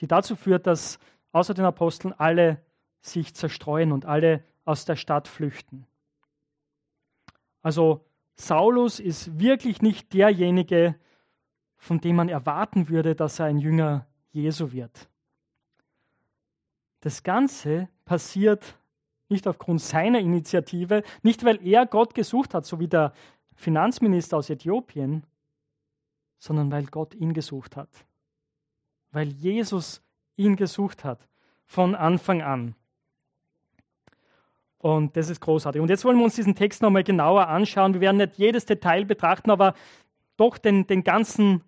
die 0.00 0.06
dazu 0.06 0.36
führt, 0.36 0.66
dass 0.66 0.98
außer 1.32 1.54
den 1.54 1.64
Aposteln 1.64 2.14
alle 2.16 2.62
sich 3.00 3.34
zerstreuen 3.34 3.92
und 3.92 4.06
alle 4.06 4.44
aus 4.64 4.84
der 4.84 4.96
Stadt 4.96 5.28
flüchten. 5.28 5.86
Also 7.62 8.07
Saulus 8.40 9.00
ist 9.00 9.38
wirklich 9.38 9.82
nicht 9.82 10.12
derjenige, 10.14 10.94
von 11.76 12.00
dem 12.00 12.16
man 12.16 12.28
erwarten 12.28 12.88
würde, 12.88 13.14
dass 13.14 13.38
er 13.38 13.46
ein 13.46 13.58
Jünger 13.58 14.06
Jesu 14.30 14.72
wird. 14.72 15.08
Das 17.00 17.22
Ganze 17.22 17.88
passiert 18.04 18.78
nicht 19.28 19.46
aufgrund 19.46 19.80
seiner 19.80 20.20
Initiative, 20.20 21.02
nicht 21.22 21.44
weil 21.44 21.64
er 21.66 21.86
Gott 21.86 22.14
gesucht 22.14 22.54
hat, 22.54 22.64
so 22.64 22.80
wie 22.80 22.88
der 22.88 23.12
Finanzminister 23.54 24.36
aus 24.36 24.50
Äthiopien, 24.50 25.24
sondern 26.38 26.70
weil 26.70 26.86
Gott 26.86 27.14
ihn 27.14 27.34
gesucht 27.34 27.76
hat. 27.76 27.90
Weil 29.10 29.28
Jesus 29.28 30.02
ihn 30.36 30.56
gesucht 30.56 31.04
hat 31.04 31.28
von 31.66 31.94
Anfang 31.94 32.42
an. 32.42 32.74
Und 34.78 35.16
das 35.16 35.28
ist 35.28 35.40
großartig. 35.40 35.82
Und 35.82 35.90
jetzt 35.90 36.04
wollen 36.04 36.18
wir 36.18 36.24
uns 36.24 36.36
diesen 36.36 36.54
Text 36.54 36.82
nochmal 36.82 37.02
genauer 37.02 37.48
anschauen. 37.48 37.94
Wir 37.94 38.00
werden 38.00 38.18
nicht 38.18 38.38
jedes 38.38 38.64
Detail 38.64 39.04
betrachten, 39.04 39.50
aber 39.50 39.74
doch 40.36 40.56
den, 40.56 40.86
den 40.86 41.02
ganzen, 41.02 41.64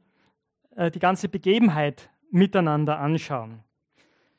äh, 0.77 0.91
die 0.91 1.01
ganze 1.01 1.29
Begebenheit 1.29 2.09
miteinander 2.31 3.01
anschauen. 3.01 3.65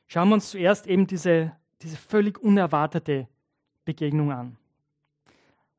Schauen 0.08 0.30
wir 0.30 0.36
uns 0.36 0.50
zuerst 0.50 0.88
eben 0.88 1.06
diese, 1.06 1.52
diese 1.82 1.98
völlig 1.98 2.40
unerwartete 2.40 3.28
Begegnung 3.84 4.32
an. 4.32 4.58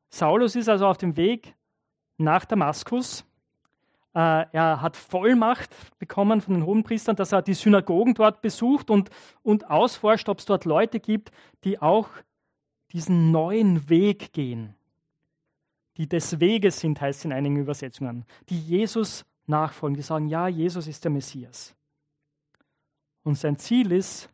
Saulus 0.09 0.55
ist 0.55 0.69
also 0.69 0.85
auf 0.85 0.97
dem 0.97 1.17
Weg 1.17 1.55
nach 2.17 2.45
Damaskus. 2.45 3.25
Äh, 4.13 4.45
er 4.51 4.81
hat 4.81 4.95
Vollmacht 4.95 5.75
bekommen 5.97 6.41
von 6.41 6.53
den 6.53 6.65
Hohenpriestern, 6.65 7.15
dass 7.15 7.31
er 7.31 7.41
die 7.41 7.55
Synagogen 7.55 8.13
dort 8.13 8.43
besucht 8.43 8.91
und, 8.91 9.09
und 9.41 9.71
ausforscht, 9.71 10.29
ob 10.29 10.37
es 10.37 10.45
dort 10.45 10.65
Leute 10.65 10.99
gibt, 10.99 11.31
die 11.63 11.81
auch 11.81 12.09
diesen 12.93 13.31
neuen 13.31 13.89
Weg 13.89 14.33
gehen. 14.33 14.75
Die 15.97 16.07
des 16.07 16.39
Weges 16.39 16.79
sind, 16.79 17.01
heißt 17.01 17.19
es 17.19 17.25
in 17.25 17.33
einigen 17.33 17.57
Übersetzungen. 17.57 18.25
Die 18.49 18.59
Jesus 18.59 19.25
nachfolgen, 19.45 19.95
die 19.95 20.01
sagen, 20.01 20.27
ja, 20.27 20.47
Jesus 20.47 20.87
ist 20.87 21.03
der 21.03 21.11
Messias. 21.11 21.75
Und 23.23 23.37
sein 23.37 23.57
Ziel 23.57 23.91
ist, 23.91 24.29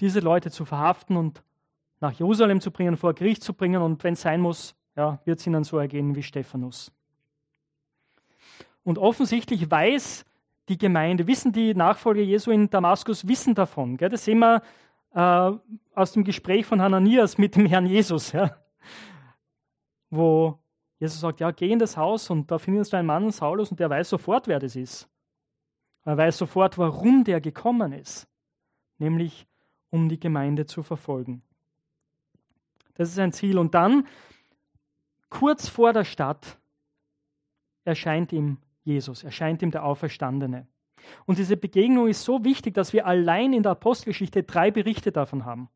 diese 0.00 0.20
Leute 0.20 0.50
zu 0.50 0.64
verhaften 0.64 1.16
und 1.16 1.42
nach 2.00 2.12
Jerusalem 2.12 2.60
zu 2.60 2.70
bringen, 2.70 2.96
vor 2.96 3.14
Gericht 3.14 3.42
zu 3.42 3.54
bringen 3.54 3.80
und 3.80 4.02
wenn 4.04 4.14
es 4.14 4.20
sein 4.20 4.40
muss, 4.40 4.74
ja, 4.96 5.18
wird 5.24 5.40
es 5.40 5.46
ihnen 5.46 5.64
so 5.64 5.78
ergehen 5.78 6.14
wie 6.14 6.22
Stephanus. 6.22 6.92
Und 8.84 8.98
offensichtlich 8.98 9.70
weiß 9.70 10.24
die 10.68 10.78
Gemeinde, 10.78 11.26
wissen 11.26 11.52
die 11.52 11.74
Nachfolger 11.74 12.22
Jesu 12.22 12.50
in 12.50 12.68
Damaskus, 12.68 13.26
wissen 13.26 13.54
davon. 13.54 13.96
Gell? 13.96 14.08
Das 14.08 14.24
sehen 14.24 14.38
wir 14.38 14.62
äh, 15.16 15.52
aus 15.94 16.12
dem 16.12 16.24
Gespräch 16.24 16.66
von 16.66 16.82
Hananias 16.82 17.38
mit 17.38 17.56
dem 17.56 17.64
Herrn 17.64 17.86
Jesus, 17.86 18.32
ja? 18.32 18.54
wo 20.10 20.58
Jesus 20.98 21.20
sagt, 21.20 21.40
ja, 21.40 21.50
geh 21.50 21.72
in 21.72 21.78
das 21.78 21.96
Haus 21.96 22.28
und 22.28 22.50
da 22.50 22.58
findest 22.58 22.92
du 22.92 22.98
einen 22.98 23.06
Mann, 23.06 23.30
Saulus, 23.30 23.70
und 23.70 23.80
der 23.80 23.88
weiß 23.88 24.10
sofort, 24.10 24.46
wer 24.46 24.58
das 24.58 24.76
ist. 24.76 25.08
Er 26.04 26.18
weiß 26.18 26.36
sofort, 26.36 26.76
warum 26.76 27.24
der 27.24 27.40
gekommen 27.40 27.92
ist, 27.92 28.28
nämlich 28.98 29.46
um 29.90 30.08
die 30.08 30.20
Gemeinde 30.20 30.66
zu 30.66 30.82
verfolgen. 30.82 31.42
Das 32.94 33.08
ist 33.08 33.18
ein 33.18 33.32
Ziel. 33.32 33.58
Und 33.58 33.74
dann, 33.74 34.06
kurz 35.30 35.68
vor 35.68 35.92
der 35.92 36.04
Stadt, 36.04 36.58
erscheint 37.84 38.32
ihm 38.32 38.58
Jesus, 38.84 39.24
erscheint 39.24 39.62
ihm 39.62 39.70
der 39.70 39.84
Auferstandene. 39.84 40.66
Und 41.24 41.38
diese 41.38 41.56
Begegnung 41.56 42.08
ist 42.08 42.24
so 42.24 42.44
wichtig, 42.44 42.74
dass 42.74 42.92
wir 42.92 43.06
allein 43.06 43.52
in 43.52 43.62
der 43.62 43.72
Apostelgeschichte 43.72 44.42
drei 44.42 44.70
Berichte 44.70 45.12
davon 45.12 45.44
haben. 45.44 45.68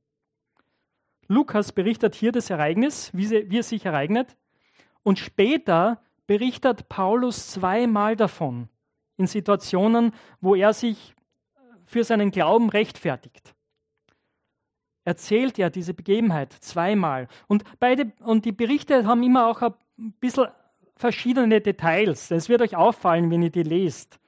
Lukas 1.29 1.73
berichtet 1.73 2.15
hier 2.15 2.33
das 2.33 2.51
Ereignis, 2.51 3.11
wie, 3.15 3.27
sie, 3.27 3.51
wie 3.51 3.59
es 3.59 3.69
sich 3.69 3.85
ereignet. 3.85 4.37
Und 5.03 5.19
später 5.19 6.03
berichtet 6.27 6.89
Paulus 6.89 7.51
zweimal 7.51 8.17
davon, 8.17 8.69
in 9.17 9.27
Situationen, 9.27 10.13
wo 10.41 10.55
er 10.55 10.73
sich 10.73 11.15
für 11.85 12.05
seinen 12.05 12.31
Glauben 12.31 12.69
rechtfertigt. 12.71 13.55
Erzählt 15.05 15.59
er 15.59 15.71
diese 15.71 15.95
Begebenheit 15.95 16.53
zweimal. 16.53 17.27
Und, 17.49 17.65
beide, 17.81 18.13
und 18.21 18.45
die 18.45 18.53
Berichte 18.53 19.07
haben 19.07 19.23
immer 19.23 19.47
auch 19.47 19.63
ein 19.63 19.75
bisschen 20.21 20.49
verschiedene 20.95 21.61
Details. 21.61 22.31
Es 22.31 22.49
wird 22.49 22.63
euch 22.63 22.77
auffallen, 22.77 23.31
wenn 23.31 23.43
ihr 23.43 23.51
die 23.51 23.63
lest. 23.63 24.20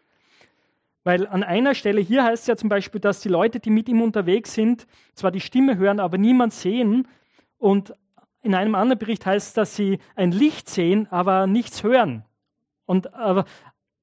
Weil 1.04 1.26
an 1.26 1.42
einer 1.42 1.74
Stelle 1.74 2.00
hier 2.00 2.24
heißt 2.24 2.42
es 2.42 2.46
ja 2.46 2.56
zum 2.56 2.68
Beispiel, 2.68 3.00
dass 3.00 3.20
die 3.20 3.28
Leute, 3.28 3.58
die 3.58 3.70
mit 3.70 3.88
ihm 3.88 4.02
unterwegs 4.02 4.54
sind, 4.54 4.86
zwar 5.14 5.30
die 5.30 5.40
Stimme 5.40 5.76
hören, 5.76 5.98
aber 5.98 6.16
niemand 6.16 6.52
sehen. 6.52 7.08
Und 7.58 7.92
in 8.42 8.54
einem 8.54 8.74
anderen 8.74 8.98
Bericht 8.98 9.26
heißt 9.26 9.48
es, 9.48 9.54
dass 9.54 9.76
sie 9.76 9.98
ein 10.14 10.30
Licht 10.30 10.68
sehen, 10.68 11.08
aber 11.10 11.46
nichts 11.46 11.82
hören. 11.82 12.24
Und 12.86 13.14
aber 13.14 13.46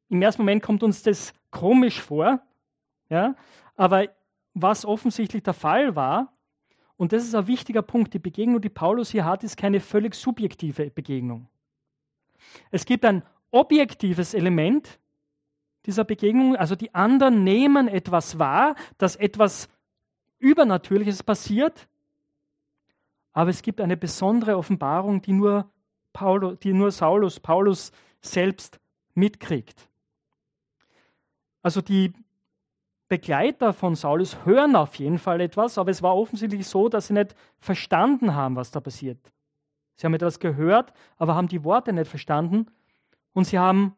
im 0.09 0.21
ersten 0.21 0.41
Moment 0.41 0.63
kommt 0.63 0.83
uns 0.83 1.03
das 1.03 1.33
komisch 1.51 2.01
vor. 2.01 2.41
Ja? 3.09 3.35
Aber 3.75 4.07
was 4.53 4.85
offensichtlich 4.85 5.43
der 5.43 5.53
Fall 5.53 5.95
war, 5.95 6.33
und 6.97 7.13
das 7.13 7.23
ist 7.23 7.33
ein 7.33 7.47
wichtiger 7.47 7.81
Punkt, 7.81 8.13
die 8.13 8.19
Begegnung, 8.19 8.59
die 8.59 8.69
Paulus 8.69 9.09
hier 9.11 9.23
hat, 9.23 9.45
ist 9.45 9.55
keine 9.55 9.79
völlig 9.79 10.15
subjektive 10.15 10.89
Begegnung. 10.89 11.47
Es 12.71 12.85
gibt 12.85 13.05
ein 13.05 13.23
objektives 13.51 14.33
Element, 14.33 14.99
dieser 15.85 16.03
Begegnung. 16.03 16.55
Also 16.55 16.75
die 16.75 16.93
anderen 16.93 17.43
nehmen 17.43 17.87
etwas 17.87 18.39
wahr, 18.39 18.75
dass 18.97 19.15
etwas 19.15 19.69
Übernatürliches 20.39 21.23
passiert, 21.23 21.87
aber 23.33 23.49
es 23.49 23.61
gibt 23.61 23.79
eine 23.79 23.97
besondere 23.97 24.57
Offenbarung, 24.57 25.21
die 25.21 25.33
nur, 25.33 25.69
Paulo, 26.13 26.55
die 26.55 26.73
nur 26.73 26.91
Saulus, 26.91 27.39
Paulus 27.39 27.91
selbst 28.21 28.79
mitkriegt. 29.13 29.87
Also 31.61 31.81
die 31.81 32.13
Begleiter 33.07 33.73
von 33.73 33.95
Saulus 33.95 34.45
hören 34.45 34.75
auf 34.75 34.95
jeden 34.95 35.17
Fall 35.17 35.41
etwas, 35.41 35.77
aber 35.77 35.91
es 35.91 36.01
war 36.01 36.15
offensichtlich 36.15 36.67
so, 36.67 36.89
dass 36.89 37.07
sie 37.07 37.13
nicht 37.13 37.35
verstanden 37.59 38.35
haben, 38.35 38.55
was 38.55 38.71
da 38.71 38.79
passiert. 38.79 39.19
Sie 39.95 40.05
haben 40.05 40.13
etwas 40.13 40.39
gehört, 40.39 40.93
aber 41.17 41.35
haben 41.35 41.47
die 41.47 41.63
Worte 41.63 41.91
nicht 41.91 42.09
verstanden 42.09 42.67
und 43.33 43.45
sie 43.45 43.59
haben 43.59 43.95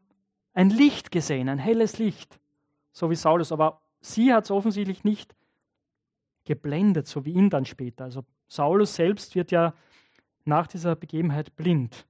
ein 0.54 0.70
Licht 0.70 1.12
gesehen, 1.12 1.50
ein 1.50 1.60
helles 1.60 1.98
Licht, 1.98 2.40
so 2.92 3.10
wie 3.10 3.16
Saulus. 3.16 3.52
Aber 3.52 3.82
sie 4.02 4.34
hat 4.34 4.46
es 4.46 4.52
offensichtlich 4.52 5.04
nicht 5.04 5.36
geblendet, 6.46 7.08
so 7.08 7.26
wie 7.26 7.34
ihn 7.34 7.50
dann 7.50 7.66
später. 7.66 8.06
Also 8.06 8.24
Saulus 8.48 8.96
selbst 8.96 9.36
wird 9.36 9.52
ja 9.52 9.74
nach 10.44 10.68
dieser 10.68 10.96
Begebenheit 10.96 11.56
blind. 11.56 12.06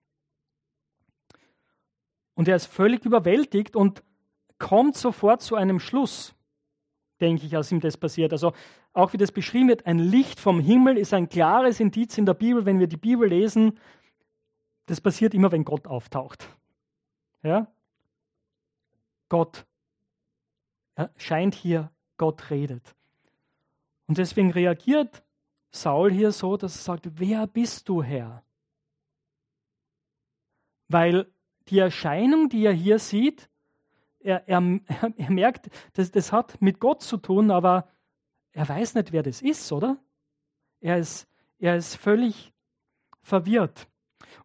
Und 2.33 2.47
er 2.47 2.55
ist 2.55 2.65
völlig 2.65 3.05
überwältigt 3.05 3.75
und 3.75 4.03
kommt 4.57 4.95
sofort 4.95 5.41
zu 5.41 5.55
einem 5.55 5.79
Schluss, 5.79 6.33
denke 7.19 7.45
ich, 7.45 7.55
als 7.55 7.71
ihm 7.71 7.81
das 7.81 7.97
passiert. 7.97 8.31
Also 8.31 8.53
auch 8.93 9.13
wie 9.13 9.17
das 9.17 9.31
beschrieben 9.31 9.69
wird, 9.69 9.85
ein 9.85 9.99
Licht 9.99 10.39
vom 10.39 10.59
Himmel 10.59 10.97
ist 10.97 11.13
ein 11.13 11.29
klares 11.29 11.79
Indiz 11.79 12.17
in 12.17 12.25
der 12.25 12.33
Bibel, 12.33 12.65
wenn 12.65 12.79
wir 12.79 12.87
die 12.87 12.97
Bibel 12.97 13.27
lesen. 13.27 13.77
Das 14.85 15.01
passiert 15.01 15.33
immer, 15.33 15.51
wenn 15.51 15.65
Gott 15.65 15.87
auftaucht. 15.87 16.47
Ja? 17.43 17.67
Gott 19.31 19.65
erscheint 20.95 21.55
hier, 21.55 21.89
Gott 22.17 22.49
redet. 22.49 22.97
Und 24.07 24.17
deswegen 24.17 24.51
reagiert 24.51 25.23
Saul 25.69 26.11
hier 26.11 26.33
so, 26.33 26.57
dass 26.57 26.75
er 26.75 26.81
sagt, 26.81 27.17
wer 27.17 27.47
bist 27.47 27.87
du, 27.87 28.03
Herr? 28.03 28.43
Weil 30.89 31.31
die 31.69 31.79
Erscheinung, 31.79 32.49
die 32.49 32.65
er 32.65 32.73
hier 32.73 32.99
sieht, 32.99 33.49
er, 34.19 34.49
er, 34.49 34.57
er 35.15 35.31
merkt, 35.31 35.69
das, 35.93 36.11
das 36.11 36.33
hat 36.33 36.61
mit 36.61 36.81
Gott 36.81 37.01
zu 37.01 37.15
tun, 37.15 37.51
aber 37.51 37.87
er 38.51 38.67
weiß 38.67 38.95
nicht, 38.95 39.13
wer 39.13 39.23
das 39.23 39.41
ist, 39.41 39.71
oder? 39.71 39.97
Er 40.81 40.97
ist, 40.97 41.25
er 41.57 41.77
ist 41.77 41.95
völlig 41.95 42.51
verwirrt. 43.21 43.87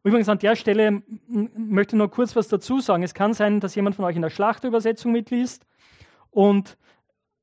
Übrigens 0.03 0.29
an 0.29 0.39
der 0.39 0.57
Stelle 0.57 1.03
möchte 1.29 1.97
ich 1.97 1.99
noch 1.99 2.11
kurz 2.11 2.37
was 2.37 2.49
dazu 2.49 2.81
sagen. 2.81 3.03
Es 3.03 3.15
kann 3.15 3.35
sein, 3.35 3.61
dass 3.61 3.75
jemand 3.75 3.97
von 3.97 4.05
euch 4.05 4.17
in 4.17 4.23
der 4.23 4.31
Schlachterübersetzung 4.31 5.13
mitliest 5.13 5.67
und 6.31 6.77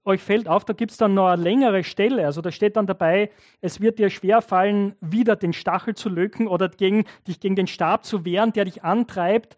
euch 0.05 0.21
fällt 0.21 0.47
auf, 0.47 0.65
da 0.65 0.73
gibt 0.73 0.91
es 0.91 0.97
dann 0.97 1.13
noch 1.13 1.27
eine 1.27 1.41
längere 1.41 1.83
Stelle. 1.83 2.25
Also 2.25 2.41
da 2.41 2.51
steht 2.51 2.75
dann 2.75 2.87
dabei, 2.87 3.31
es 3.61 3.79
wird 3.79 3.99
dir 3.99 4.09
schwer 4.09 4.41
fallen, 4.41 4.95
wieder 4.99 5.35
den 5.35 5.53
Stachel 5.53 5.95
zu 5.95 6.09
löken 6.09 6.47
oder 6.47 6.69
gegen, 6.69 7.05
dich 7.27 7.39
gegen 7.39 7.55
den 7.55 7.67
Stab 7.67 8.05
zu 8.05 8.25
wehren, 8.25 8.51
der 8.51 8.65
dich 8.65 8.83
antreibt. 8.83 9.55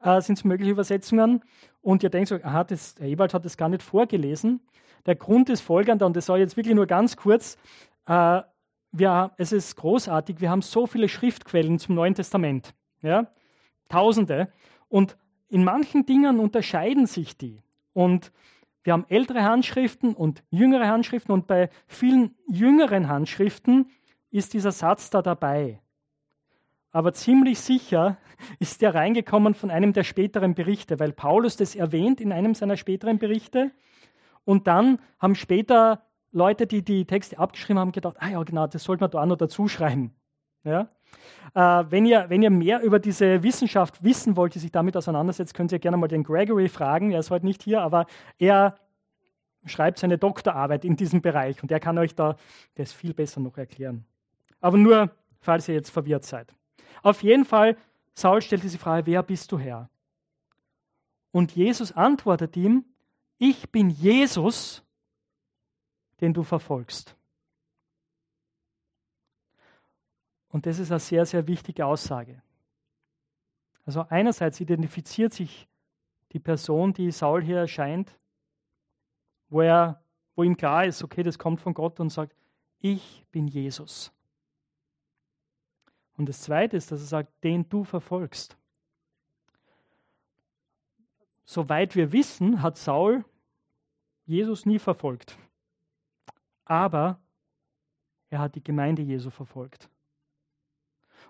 Äh, 0.00 0.20
sind 0.20 0.38
es 0.38 0.44
mögliche 0.44 0.70
Übersetzungen. 0.70 1.42
Und 1.80 2.02
ihr 2.02 2.10
denkt 2.10 2.28
so, 2.28 2.36
aha, 2.36 2.64
das, 2.64 2.94
Herr 2.98 3.08
Ewald 3.08 3.34
hat 3.34 3.44
das 3.44 3.56
gar 3.56 3.68
nicht 3.68 3.82
vorgelesen. 3.82 4.60
Der 5.06 5.16
Grund 5.16 5.48
ist 5.48 5.60
folgender, 5.60 6.06
und 6.06 6.16
das 6.16 6.26
sage 6.26 6.40
ich 6.40 6.44
jetzt 6.44 6.56
wirklich 6.56 6.74
nur 6.74 6.86
ganz 6.86 7.16
kurz. 7.16 7.56
Äh, 8.06 8.42
wir, 8.92 9.32
es 9.36 9.52
ist 9.52 9.76
großartig, 9.76 10.40
wir 10.40 10.50
haben 10.50 10.62
so 10.62 10.86
viele 10.86 11.08
Schriftquellen 11.08 11.78
zum 11.78 11.94
Neuen 11.94 12.14
Testament. 12.14 12.74
Ja? 13.02 13.26
Tausende. 13.88 14.52
Und 14.88 15.16
in 15.48 15.64
manchen 15.64 16.06
Dingen 16.06 16.40
unterscheiden 16.40 17.06
sich 17.06 17.36
die. 17.36 17.62
Und 17.92 18.32
wir 18.82 18.92
haben 18.92 19.06
ältere 19.08 19.42
Handschriften 19.42 20.14
und 20.14 20.42
jüngere 20.50 20.88
Handschriften 20.88 21.32
und 21.32 21.46
bei 21.46 21.68
vielen 21.86 22.34
jüngeren 22.46 23.08
Handschriften 23.08 23.90
ist 24.30 24.54
dieser 24.54 24.72
Satz 24.72 25.10
da 25.10 25.20
dabei. 25.20 25.80
Aber 26.90 27.12
ziemlich 27.12 27.58
sicher 27.58 28.16
ist 28.58 28.80
der 28.80 28.94
reingekommen 28.94 29.54
von 29.54 29.70
einem 29.70 29.92
der 29.92 30.04
späteren 30.04 30.54
Berichte, 30.54 30.98
weil 31.00 31.12
Paulus 31.12 31.56
das 31.56 31.74
erwähnt 31.74 32.20
in 32.20 32.32
einem 32.32 32.54
seiner 32.54 32.76
späteren 32.76 33.18
Berichte. 33.18 33.72
Und 34.44 34.66
dann 34.66 34.98
haben 35.18 35.34
später 35.34 36.02
Leute, 36.32 36.66
die 36.66 36.82
die 36.82 37.04
Texte 37.04 37.38
abgeschrieben 37.38 37.78
haben, 37.78 37.92
gedacht, 37.92 38.16
ah 38.18 38.28
ja, 38.28 38.42
genau, 38.42 38.66
das 38.66 38.84
sollte 38.84 39.02
man 39.02 39.10
da 39.10 39.22
auch 39.22 39.26
noch 39.26 39.36
dazu 39.36 39.68
schreiben. 39.68 40.14
Ja? 40.64 40.88
Äh, 41.54 41.90
wenn, 41.90 42.04
ihr, 42.04 42.26
wenn 42.28 42.42
ihr 42.42 42.50
mehr 42.50 42.82
über 42.82 42.98
diese 42.98 43.42
Wissenschaft 43.42 44.02
wissen 44.02 44.36
wollt, 44.36 44.54
die 44.54 44.58
sich 44.58 44.72
damit 44.72 44.96
auseinandersetzt, 44.96 45.54
könnt 45.54 45.72
ihr 45.72 45.78
gerne 45.78 45.96
mal 45.96 46.08
den 46.08 46.24
Gregory 46.24 46.68
fragen. 46.68 47.10
Er 47.10 47.20
ist 47.20 47.30
heute 47.30 47.46
nicht 47.46 47.62
hier, 47.62 47.80
aber 47.80 48.06
er 48.38 48.76
schreibt 49.64 49.98
seine 49.98 50.18
Doktorarbeit 50.18 50.84
in 50.84 50.96
diesem 50.96 51.20
Bereich 51.20 51.62
und 51.62 51.70
er 51.70 51.80
kann 51.80 51.98
euch 51.98 52.14
da 52.14 52.36
das 52.74 52.92
viel 52.92 53.14
besser 53.14 53.40
noch 53.40 53.56
erklären. 53.56 54.04
Aber 54.60 54.76
nur, 54.76 55.10
falls 55.40 55.68
ihr 55.68 55.74
jetzt 55.74 55.90
verwirrt 55.90 56.24
seid. 56.24 56.54
Auf 57.02 57.22
jeden 57.22 57.44
Fall, 57.44 57.76
Saul 58.14 58.42
stellt 58.42 58.62
diese 58.62 58.78
Frage, 58.78 59.06
wer 59.06 59.22
bist 59.22 59.52
du 59.52 59.58
Herr? 59.58 59.88
Und 61.30 61.52
Jesus 61.52 61.92
antwortet 61.92 62.56
ihm, 62.56 62.84
ich 63.38 63.70
bin 63.70 63.90
Jesus, 63.90 64.82
den 66.20 66.34
du 66.34 66.42
verfolgst. 66.42 67.16
Und 70.48 70.66
das 70.66 70.78
ist 70.78 70.90
eine 70.90 71.00
sehr, 71.00 71.26
sehr 71.26 71.46
wichtige 71.46 71.86
Aussage. 71.86 72.42
Also 73.84 74.04
einerseits 74.08 74.60
identifiziert 74.60 75.32
sich 75.32 75.68
die 76.32 76.40
Person, 76.40 76.92
die 76.92 77.10
Saul 77.10 77.42
hier 77.42 77.58
erscheint, 77.58 78.18
wo, 79.48 79.62
er, 79.62 80.02
wo 80.34 80.42
ihm 80.42 80.56
klar 80.56 80.84
ist, 80.84 81.02
okay, 81.02 81.22
das 81.22 81.38
kommt 81.38 81.60
von 81.60 81.74
Gott 81.74 82.00
und 82.00 82.10
sagt, 82.10 82.34
ich 82.80 83.24
bin 83.30 83.48
Jesus. 83.48 84.12
Und 86.16 86.28
das 86.28 86.42
Zweite 86.42 86.76
ist, 86.76 86.90
dass 86.90 87.00
er 87.00 87.06
sagt, 87.06 87.44
den 87.44 87.68
du 87.68 87.84
verfolgst. 87.84 88.56
Soweit 91.44 91.96
wir 91.96 92.12
wissen, 92.12 92.60
hat 92.60 92.76
Saul 92.76 93.24
Jesus 94.26 94.66
nie 94.66 94.78
verfolgt. 94.78 95.38
Aber 96.68 97.18
er 98.30 98.38
hat 98.38 98.54
die 98.54 98.62
Gemeinde 98.62 99.02
Jesu 99.02 99.30
verfolgt. 99.30 99.88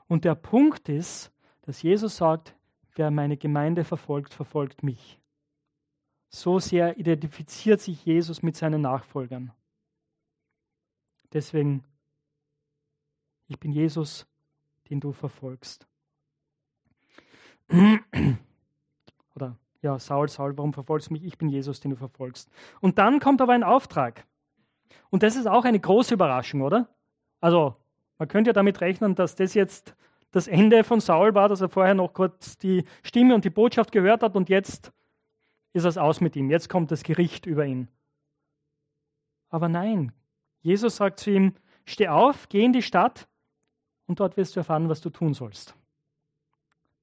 Und 0.09 0.25
der 0.25 0.35
Punkt 0.35 0.89
ist, 0.89 1.33
dass 1.63 1.81
Jesus 1.81 2.17
sagt, 2.17 2.57
wer 2.95 3.11
meine 3.11 3.37
Gemeinde 3.37 3.85
verfolgt, 3.85 4.35
verfolgt 4.35 4.83
mich. 4.83 5.21
So 6.29 6.59
sehr 6.59 6.99
identifiziert 6.99 7.81
sich 7.81 8.05
Jesus 8.05 8.43
mit 8.43 8.57
seinen 8.57 8.83
Nachfolgern. 8.83 9.53
Deswegen, 11.33 11.85
ich 13.47 13.61
bin 13.61 13.71
Jesus, 13.73 14.27
den 14.91 15.01
du 15.01 15.13
verfolgst. 15.13 15.87
Oder 19.35 19.57
ja, 19.83 19.99
Saul, 19.99 20.29
Saul, 20.29 20.57
warum 20.57 20.73
verfolgst 20.73 21.11
du 21.11 21.13
mich? 21.13 21.25
Ich 21.25 21.39
bin 21.39 21.49
Jesus, 21.49 21.81
den 21.81 21.93
du 21.93 21.97
verfolgst. 21.97 22.51
Und 22.81 22.99
dann 22.99 23.21
kommt 23.21 23.41
aber 23.41 23.53
ein 23.53 23.63
Auftrag. 23.63 24.27
Und 25.11 25.23
das 25.23 25.37
ist 25.37 25.47
auch 25.47 25.65
eine 25.65 25.81
große 25.81 26.15
Überraschung, 26.15 26.63
oder? 26.63 26.89
Also, 27.41 27.77
man 28.19 28.29
könnte 28.29 28.51
ja 28.51 28.53
damit 28.53 28.81
rechnen, 28.81 29.15
dass 29.15 29.37
das 29.37 29.55
jetzt 29.55 29.95
das 30.31 30.47
Ende 30.47 30.85
von 30.85 31.01
Saul 31.01 31.35
war, 31.35 31.49
dass 31.49 31.61
er 31.61 31.69
vorher 31.69 31.95
noch 31.95 32.13
kurz 32.13 32.59
die 32.59 32.85
Stimme 33.03 33.35
und 33.35 33.45
die 33.45 33.51
Botschaft 33.51 33.93
gehört 33.93 34.23
hat 34.23 34.37
und 34.37 34.49
jetzt 34.49 34.93
ist 35.73 35.85
es 35.85 35.97
aus 35.97 36.21
mit 36.21 36.37
ihm. 36.37 36.51
Jetzt 36.51 36.69
kommt 36.69 36.91
das 36.91 37.03
Gericht 37.03 37.47
über 37.47 37.65
ihn. 37.65 37.89
Aber 39.49 39.69
nein, 39.69 40.13
Jesus 40.61 40.97
sagt 40.97 41.21
zu 41.21 41.31
ihm, 41.31 41.55
steh 41.85 42.09
auf, 42.09 42.49
geh 42.49 42.65
in 42.65 42.73
die 42.73 42.83
Stadt 42.83 43.29
und 44.07 44.21
dort 44.21 44.37
wirst 44.37 44.57
du 44.57 44.61
erfahren, 44.61 44.89
was 44.89 45.01
du 45.01 45.11
tun 45.11 45.33
sollst. 45.33 45.75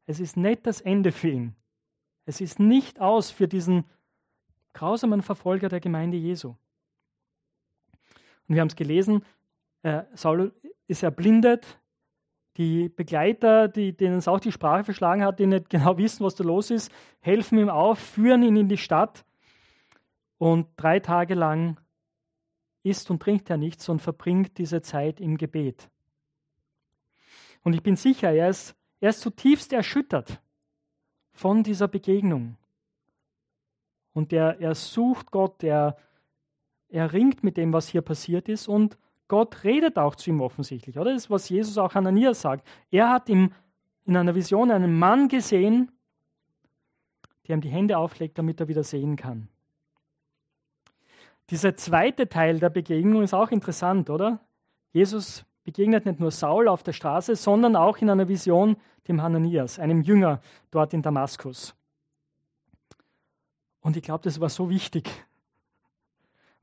Es 0.05 0.19
ist 0.19 0.37
nicht 0.37 0.67
das 0.67 0.81
Ende 0.81 1.11
für 1.11 1.29
ihn. 1.29 1.55
Es 2.25 2.41
ist 2.41 2.59
nicht 2.59 2.99
aus 2.99 3.31
für 3.31 3.47
diesen 3.47 3.85
grausamen 4.73 5.21
Verfolger 5.21 5.69
der 5.69 5.79
Gemeinde 5.79 6.17
Jesu. 6.17 6.55
Und 8.47 8.55
wir 8.55 8.61
haben 8.61 8.67
es 8.67 8.75
gelesen, 8.75 9.23
äh, 9.83 10.03
Saul 10.13 10.53
ist 10.87 11.03
erblindet, 11.03 11.79
die 12.57 12.89
Begleiter, 12.89 13.67
die, 13.67 13.95
denen 13.95 14.17
es 14.17 14.27
auch 14.27 14.39
die 14.39 14.51
Sprache 14.51 14.83
verschlagen 14.83 15.23
hat, 15.23 15.39
die 15.39 15.47
nicht 15.47 15.69
genau 15.69 15.97
wissen, 15.97 16.23
was 16.23 16.35
da 16.35 16.43
los 16.43 16.71
ist, 16.71 16.91
helfen 17.19 17.57
ihm 17.57 17.69
auf, 17.69 17.99
führen 17.99 18.43
ihn 18.43 18.55
in 18.55 18.69
die 18.69 18.77
Stadt 18.77 19.25
und 20.37 20.67
drei 20.77 20.99
Tage 20.99 21.33
lang 21.33 21.79
isst 22.83 23.09
und 23.09 23.21
trinkt 23.21 23.49
er 23.49 23.57
nichts 23.57 23.89
und 23.89 24.01
verbringt 24.01 24.57
diese 24.57 24.81
Zeit 24.81 25.19
im 25.19 25.37
Gebet. 25.37 25.89
Und 27.63 27.73
ich 27.73 27.81
bin 27.81 27.95
sicher, 27.95 28.31
er 28.31 28.49
ist, 28.49 28.75
er 28.99 29.09
ist 29.09 29.21
zutiefst 29.21 29.73
erschüttert 29.73 30.39
von 31.33 31.63
dieser 31.63 31.87
Begegnung. 31.87 32.57
Und 34.13 34.31
er, 34.31 34.61
er 34.61 34.75
sucht 34.75 35.31
Gott, 35.31 35.63
er, 35.63 35.97
er 36.95 37.11
ringt 37.11 37.43
mit 37.43 37.57
dem, 37.57 37.73
was 37.73 37.89
hier 37.89 38.01
passiert 38.01 38.47
ist 38.47 38.69
und 38.69 38.97
Gott 39.27 39.65
redet 39.65 39.97
auch 39.97 40.15
zu 40.15 40.29
ihm 40.29 40.39
offensichtlich, 40.39 40.97
oder? 40.97 41.11
Das 41.11 41.23
ist, 41.23 41.29
was 41.29 41.49
Jesus 41.49 41.77
auch 41.77 41.93
Hananias 41.93 42.39
sagt. 42.39 42.65
Er 42.89 43.09
hat 43.09 43.27
ihm 43.27 43.51
in 44.05 44.15
einer 44.15 44.33
Vision 44.33 44.71
einen 44.71 44.97
Mann 44.97 45.27
gesehen, 45.27 45.91
der 47.45 47.57
ihm 47.57 47.61
die 47.61 47.69
Hände 47.69 47.97
auflegt, 47.97 48.37
damit 48.37 48.61
er 48.61 48.69
wieder 48.69 48.83
sehen 48.83 49.17
kann. 49.17 49.49
Dieser 51.49 51.75
zweite 51.75 52.29
Teil 52.29 52.59
der 52.59 52.69
Begegnung 52.69 53.23
ist 53.23 53.33
auch 53.33 53.51
interessant, 53.51 54.09
oder? 54.09 54.39
Jesus 54.93 55.43
begegnet 55.65 56.05
nicht 56.05 56.21
nur 56.21 56.31
Saul 56.31 56.69
auf 56.69 56.81
der 56.81 56.93
Straße, 56.93 57.35
sondern 57.35 57.75
auch 57.75 57.97
in 57.97 58.09
einer 58.09 58.29
Vision 58.29 58.77
dem 59.09 59.21
Hananias, 59.21 59.79
einem 59.79 60.01
Jünger 60.01 60.39
dort 60.71 60.93
in 60.93 61.01
Damaskus. 61.01 61.75
Und 63.81 63.97
ich 63.97 64.03
glaube, 64.03 64.23
das 64.23 64.39
war 64.39 64.49
so 64.49 64.69
wichtig, 64.69 65.09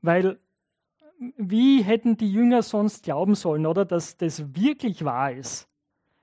weil 0.03 0.39
wie 1.37 1.81
hätten 1.81 2.17
die 2.17 2.31
Jünger 2.31 2.61
sonst 2.61 3.03
glauben 3.03 3.33
sollen, 3.33 3.65
oder 3.65 3.85
dass 3.85 4.17
das 4.17 4.55
wirklich 4.55 5.03
wahr 5.05 5.31
ist? 5.31 5.67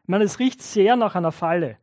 Ich 0.03 0.09
meine, 0.09 0.25
es 0.25 0.39
riecht 0.39 0.63
sehr 0.63 0.97
nach 0.97 1.15
einer 1.15 1.33
Falle, 1.33 1.79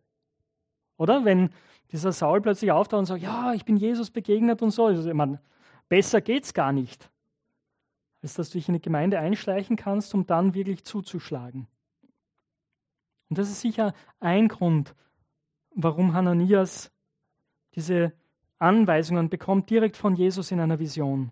oder? 0.98 1.26
Wenn 1.26 1.50
dieser 1.92 2.12
Saul 2.12 2.42
plötzlich 2.42 2.72
auftaucht 2.72 3.00
und 3.00 3.06
sagt, 3.06 3.24
ja, 3.24 3.54
ich 3.54 3.66
bin 3.66 3.78
Jesus 3.78 4.12
begegnet 4.12 4.62
und 4.62 4.72
so. 4.72 4.86
Also, 4.86 5.08
ich 5.08 5.16
meine, 5.16 5.42
besser 5.90 6.22
geht's 6.22 6.54
gar 6.54 6.72
nicht, 6.72 7.10
als 8.22 8.36
dass 8.36 8.50
du 8.50 8.58
dich 8.58 8.68
in 8.68 8.76
eine 8.76 8.80
Gemeinde 8.80 9.20
einschleichen 9.20 9.76
kannst, 9.76 10.14
um 10.14 10.28
dann 10.28 10.54
wirklich 10.54 10.84
zuzuschlagen. 10.84 11.68
Und 13.30 13.38
das 13.38 13.50
ist 13.50 13.62
sicher 13.62 13.94
ein 14.20 14.48
Grund, 14.48 14.96
warum 15.72 16.14
Hananias 16.14 16.92
diese 17.74 18.14
Anweisungen 18.60 19.30
bekommt, 19.30 19.70
direkt 19.70 19.98
von 19.98 20.16
Jesus 20.16 20.52
in 20.52 20.60
einer 20.60 20.80
Vision. 20.80 21.32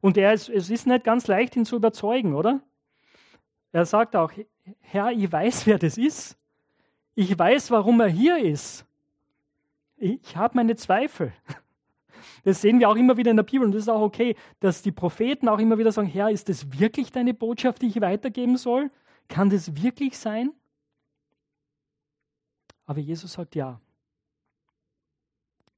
Und 0.00 0.16
er 0.16 0.32
ist, 0.32 0.48
es 0.48 0.70
ist 0.70 0.86
nicht 0.86 1.04
ganz 1.04 1.26
leicht, 1.26 1.56
ihn 1.56 1.64
zu 1.64 1.76
überzeugen, 1.76 2.34
oder? 2.34 2.60
Er 3.72 3.86
sagt 3.86 4.16
auch, 4.16 4.32
Herr, 4.80 5.12
ich 5.12 5.30
weiß, 5.30 5.66
wer 5.66 5.78
das 5.78 5.98
ist. 5.98 6.36
Ich 7.14 7.38
weiß, 7.38 7.70
warum 7.70 8.00
er 8.00 8.08
hier 8.08 8.38
ist. 8.38 8.86
Ich 9.96 10.36
habe 10.36 10.56
meine 10.56 10.76
Zweifel. 10.76 11.32
Das 12.44 12.60
sehen 12.60 12.80
wir 12.80 12.88
auch 12.88 12.96
immer 12.96 13.16
wieder 13.16 13.30
in 13.30 13.36
der 13.36 13.44
Bibel 13.44 13.64
und 13.64 13.72
das 13.72 13.82
ist 13.82 13.88
auch 13.88 14.00
okay, 14.00 14.34
dass 14.58 14.82
die 14.82 14.90
Propheten 14.90 15.48
auch 15.48 15.58
immer 15.58 15.78
wieder 15.78 15.92
sagen, 15.92 16.08
Herr, 16.08 16.30
ist 16.30 16.48
das 16.48 16.78
wirklich 16.78 17.12
deine 17.12 17.34
Botschaft, 17.34 17.82
die 17.82 17.86
ich 17.86 18.00
weitergeben 18.00 18.56
soll? 18.56 18.90
Kann 19.28 19.48
das 19.48 19.80
wirklich 19.80 20.18
sein? 20.18 20.50
Aber 22.84 22.98
Jesus 22.98 23.34
sagt 23.34 23.54
ja. 23.54 23.80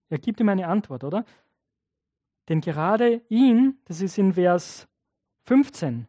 Er 0.09 0.19
gibt 0.19 0.40
ihm 0.40 0.49
eine 0.49 0.67
Antwort, 0.69 1.05
oder? 1.05 1.25
Denn 2.49 2.61
gerade 2.61 3.23
ihn, 3.29 3.79
das 3.87 4.01
ist 4.01 4.19
in 4.19 4.35
Vers 4.35 4.87
15, 5.45 6.07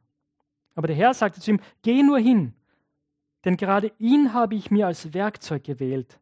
aber 0.75 0.87
der 0.87 0.95
Herr 0.95 1.13
sagte 1.13 1.39
zu 1.39 1.51
ihm, 1.51 1.59
geh 1.81 2.03
nur 2.03 2.19
hin, 2.19 2.53
denn 3.45 3.57
gerade 3.57 3.91
ihn 3.99 4.33
habe 4.33 4.55
ich 4.55 4.71
mir 4.71 4.87
als 4.87 5.13
Werkzeug 5.13 5.63
gewählt. 5.63 6.19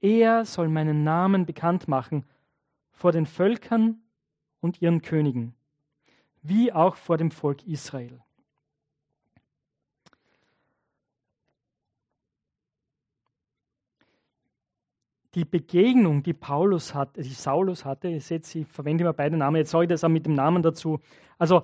Er 0.00 0.44
soll 0.44 0.68
meinen 0.68 1.04
Namen 1.04 1.46
bekannt 1.46 1.86
machen 1.86 2.24
vor 2.90 3.12
den 3.12 3.26
Völkern 3.26 4.02
und 4.60 4.80
ihren 4.82 5.02
Königen, 5.02 5.54
wie 6.42 6.72
auch 6.72 6.96
vor 6.96 7.18
dem 7.18 7.30
Volk 7.30 7.66
Israel. 7.66 8.22
Die 15.34 15.44
Begegnung, 15.44 16.22
die 16.22 16.32
Paulus 16.32 16.94
hat, 16.94 17.16
die 17.16 17.22
Saulus 17.22 17.84
hatte, 17.84 18.08
ihr 18.08 18.20
seht, 18.20 18.52
ich 18.54 18.66
verwende 18.66 19.04
immer 19.04 19.12
beide 19.12 19.36
Namen, 19.36 19.56
jetzt 19.56 19.70
sage 19.70 19.84
ich 19.84 19.88
das 19.88 20.02
auch 20.02 20.08
mit 20.08 20.26
dem 20.26 20.34
Namen 20.34 20.62
dazu. 20.62 20.98
Also, 21.38 21.62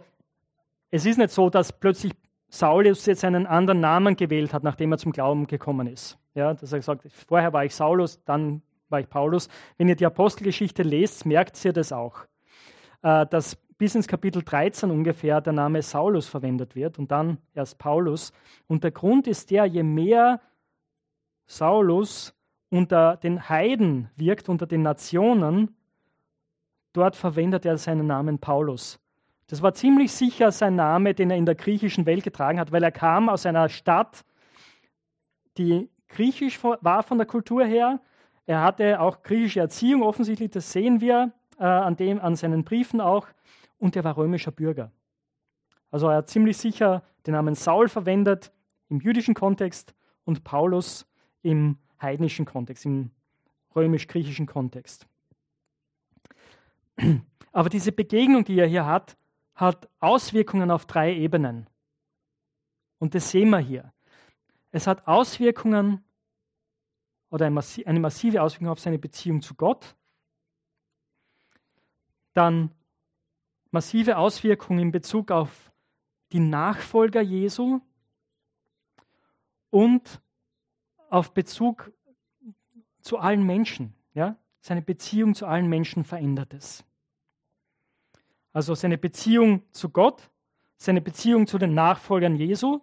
es 0.91 1.05
ist 1.05 1.19
nicht 1.19 1.31
so, 1.31 1.51
dass 1.51 1.73
plötzlich 1.73 2.13
Saulus 2.49 3.07
jetzt 3.07 3.25
einen 3.25 3.47
anderen 3.47 3.81
Namen 3.81 4.17
gewählt 4.17 4.53
hat, 4.53 4.63
nachdem 4.63 4.93
er 4.93 4.99
zum 4.99 5.13
Glauben 5.13 5.47
gekommen 5.47 5.89
ist. 5.89 6.17
Ja, 6.35 6.55
dass 6.55 6.73
er 6.73 6.79
gesagt 6.79 7.05
hat, 7.05 7.13
vorher 7.13 7.53
war 7.53 7.65
ich 7.65 7.75
Saulus, 7.75 8.23
dann 8.25 8.63
war 8.89 9.01
ich 9.01 9.09
Paulus. 9.09 9.49
Wenn 9.79 9.89
ihr 9.89 9.97
die 9.97 10.07
Apostelgeschichte 10.07 10.83
lest, 10.83 11.27
merkt 11.27 11.63
ihr 11.65 11.73
das 11.73 11.93
auch, 11.93 12.21
äh, 13.03 13.27
dass 13.27 13.57
bis 13.79 13.95
ins 13.95 14.07
Kapitel 14.07 14.43
13 14.43 14.91
ungefähr 14.91 15.41
der 15.41 15.53
Name 15.53 15.83
Saulus 15.83 16.29
verwendet 16.29 16.77
wird 16.77 16.99
und 16.99 17.11
dann 17.11 17.39
erst 17.53 17.79
Paulus. 17.79 18.33
Und 18.69 18.85
der 18.85 18.91
Grund 18.93 19.27
ist 19.27 19.51
der, 19.51 19.67
je 19.67 19.83
mehr 19.83 20.41
Saulus 21.47 22.36
unter 22.77 23.17
den 23.17 23.49
Heiden 23.49 24.11
wirkt, 24.17 24.49
unter 24.49 24.67
den 24.67 24.83
Nationen, 24.83 25.75
dort 26.93 27.17
verwendet 27.17 27.65
er 27.65 27.79
seinen 27.79 28.07
Namen 28.07 28.39
Paulus. 28.39 29.01
Das 29.47 29.63
war 29.63 29.73
ziemlich 29.75 30.13
sicher 30.13 30.53
sein 30.53 30.77
Name, 30.77 31.15
den 31.15 31.31
er 31.31 31.37
in 31.37 31.47
der 31.47 31.55
griechischen 31.55 32.05
Welt 32.05 32.25
getragen 32.25 32.61
hat, 32.61 32.73
weil 32.73 32.83
er 32.83 32.93
kam 32.93 33.29
aus 33.29 33.47
einer 33.47 33.69
Stadt, 33.69 34.25
die 35.57 35.89
griechisch 36.09 36.63
war 36.63 37.03
von 37.03 37.19
der 37.19 37.27
Kultur 37.27 37.65
her. 37.65 38.01
Er 38.45 38.63
hatte 38.63 39.01
auch 39.01 39.23
griechische 39.23 39.61
Erziehung 39.61 40.03
offensichtlich, 40.03 40.51
das 40.51 40.71
sehen 40.71 41.01
wir 41.01 41.33
äh, 41.59 41.65
an, 41.65 41.97
dem, 41.97 42.21
an 42.21 42.37
seinen 42.37 42.65
Briefen 42.65 43.01
auch. 43.01 43.27
Und 43.79 43.97
er 43.97 44.05
war 44.05 44.17
römischer 44.17 44.51
Bürger. 44.51 44.91
Also 45.91 46.09
er 46.09 46.17
hat 46.17 46.29
ziemlich 46.29 46.57
sicher 46.57 47.03
den 47.27 47.33
Namen 47.33 47.55
Saul 47.55 47.89
verwendet 47.89 48.53
im 48.89 49.01
jüdischen 49.01 49.35
Kontext 49.35 49.95
und 50.25 50.45
Paulus 50.45 51.07
im 51.43 51.79
heidnischen 52.01 52.45
Kontext, 52.45 52.85
im 52.85 53.11
römisch-griechischen 53.75 54.47
Kontext. 54.47 55.07
Aber 57.53 57.69
diese 57.69 57.93
Begegnung, 57.93 58.45
die 58.45 58.59
er 58.59 58.67
hier 58.67 58.87
hat, 58.87 59.17
hat 59.55 59.89
Auswirkungen 60.01 60.71
auf 60.71 60.87
drei 60.87 61.15
Ebenen. 61.15 61.69
Und 62.99 63.15
das 63.15 63.31
sehen 63.31 63.51
wir 63.51 63.59
hier. 63.59 63.93
Es 64.71 64.87
hat 64.87 65.07
Auswirkungen 65.07 66.05
oder 67.31 67.47
eine 67.47 68.01
massive 68.01 68.43
Auswirkung 68.43 68.69
auf 68.69 68.81
seine 68.81 68.99
Beziehung 68.99 69.43
zu 69.43 69.55
Gott. 69.55 69.97
Dann 72.35 72.71
massive 73.71 74.19
Auswirkungen 74.19 74.79
in 74.79 74.93
Bezug 74.93 75.31
auf 75.31 75.73
die 76.33 76.41
Nachfolger 76.41 77.21
Jesu 77.21 77.81
und 79.71 80.21
auf 81.17 81.33
Bezug 81.33 81.93
zu 83.01 83.17
allen 83.17 83.43
Menschen. 83.43 83.95
Ja? 84.13 84.37
Seine 84.61 84.83
Beziehung 84.83 85.35
zu 85.35 85.47
allen 85.47 85.67
Menschen 85.67 86.05
verändert 86.05 86.53
es. 86.53 86.85
Also 88.53 88.75
seine 88.75 88.99
Beziehung 88.99 89.63
zu 89.73 89.89
Gott, 89.89 90.31
seine 90.77 91.01
Beziehung 91.01 91.47
zu 91.47 91.57
den 91.57 91.73
Nachfolgern 91.73 92.37
Jesu 92.37 92.81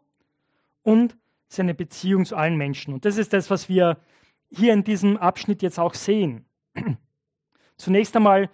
und 0.82 1.16
seine 1.48 1.76
Beziehung 1.76 2.26
zu 2.26 2.36
allen 2.36 2.58
Menschen. 2.58 2.96
Und 2.96 3.06
das 3.06 3.18
ist 3.18 3.34
das, 3.34 3.52
was 3.52 3.70
wir 3.70 4.00
hier 4.50 4.74
in 4.74 4.84
diesem 4.84 5.18
Abschnitt 5.18 5.62
jetzt 5.62 5.80
auch 5.80 5.94
sehen. 5.94 6.46
Zunächst 7.78 8.16
einmal 8.16 8.50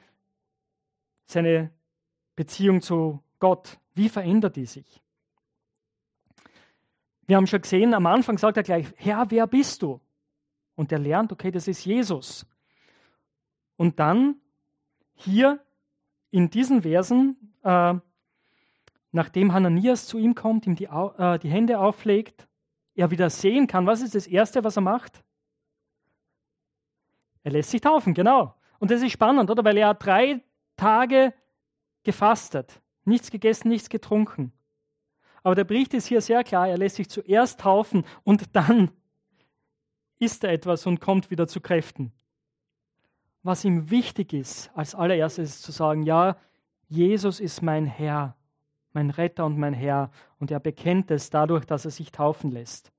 seine 1.26 1.72
Beziehung 2.36 2.82
zu 2.82 3.24
Gott. 3.40 3.80
Wie 3.94 4.10
verändert 4.10 4.58
die 4.58 4.66
sich? 4.66 5.02
Wir 7.30 7.38
haben 7.38 7.46
schon 7.46 7.62
gesehen, 7.62 7.94
am 7.94 8.08
Anfang 8.08 8.40
sagt 8.40 8.58
er 8.58 8.64
gleich, 8.64 8.88
Herr, 8.96 9.30
wer 9.30 9.46
bist 9.46 9.84
du? 9.84 10.02
Und 10.74 10.92
er 10.92 10.98
lernt, 10.98 11.32
okay, 11.32 11.52
das 11.52 11.68
ist 11.68 11.86
Jesus. 11.86 12.44
Und 13.76 14.00
dann 14.00 14.38
hier 15.14 15.64
in 16.32 16.50
diesen 16.50 16.82
Versen, 16.82 17.54
äh, 17.62 17.94
nachdem 19.12 19.54
Hananias 19.54 20.08
zu 20.08 20.18
ihm 20.18 20.34
kommt, 20.34 20.66
ihm 20.66 20.74
die, 20.74 20.86
äh, 20.86 21.38
die 21.38 21.52
Hände 21.52 21.78
auflegt, 21.78 22.48
er 22.96 23.12
wieder 23.12 23.30
sehen 23.30 23.68
kann, 23.68 23.86
was 23.86 24.02
ist 24.02 24.16
das 24.16 24.26
Erste, 24.26 24.64
was 24.64 24.78
er 24.78 24.82
macht? 24.82 25.24
Er 27.44 27.52
lässt 27.52 27.70
sich 27.70 27.82
taufen, 27.82 28.16
genau. 28.16 28.56
Und 28.80 28.90
das 28.90 29.04
ist 29.04 29.12
spannend, 29.12 29.52
oder? 29.52 29.64
Weil 29.64 29.78
er 29.78 29.94
drei 29.94 30.42
Tage 30.78 31.36
gefastet, 32.02 32.82
nichts 33.06 33.30
gegessen, 33.30 33.68
nichts 33.68 33.88
getrunken. 33.88 34.52
Aber 35.44 35.56
der 35.56 35.64
Bericht 35.64 35.94
ist 35.94 36.08
hier 36.08 36.22
sehr 36.22 36.44
klar, 36.44 36.68
er 36.68 36.78
lässt 36.78 36.98
sich 36.98 37.10
zuerst 37.10 37.60
taufen 37.62 38.06
und 38.24 38.56
dann 38.56 38.92
isst 40.20 40.44
er 40.44 40.52
etwas 40.52 40.86
und 40.86 41.00
kommt 41.00 41.32
wieder 41.32 41.48
zu 41.48 41.62
Kräften. 41.62 42.12
Was 43.42 43.64
ihm 43.64 43.90
wichtig 43.90 44.34
ist, 44.34 44.70
als 44.76 44.96
allererstes 44.96 45.56
ist 45.56 45.64
zu 45.64 45.72
sagen, 45.72 46.04
ja, 46.04 46.36
Jesus 46.90 47.40
ist 47.40 47.62
mein 47.62 47.86
Herr, 47.86 48.36
mein 48.92 49.12
Retter 49.12 49.46
und 49.46 49.58
mein 49.58 49.74
Herr. 49.74 50.12
Und 50.40 50.52
er 50.52 50.60
bekennt 50.60 51.10
es 51.12 51.30
dadurch, 51.30 51.66
dass 51.66 51.86
er 51.86 51.92
sich 51.92 52.12
taufen 52.12 52.52
lässt. 52.52 52.92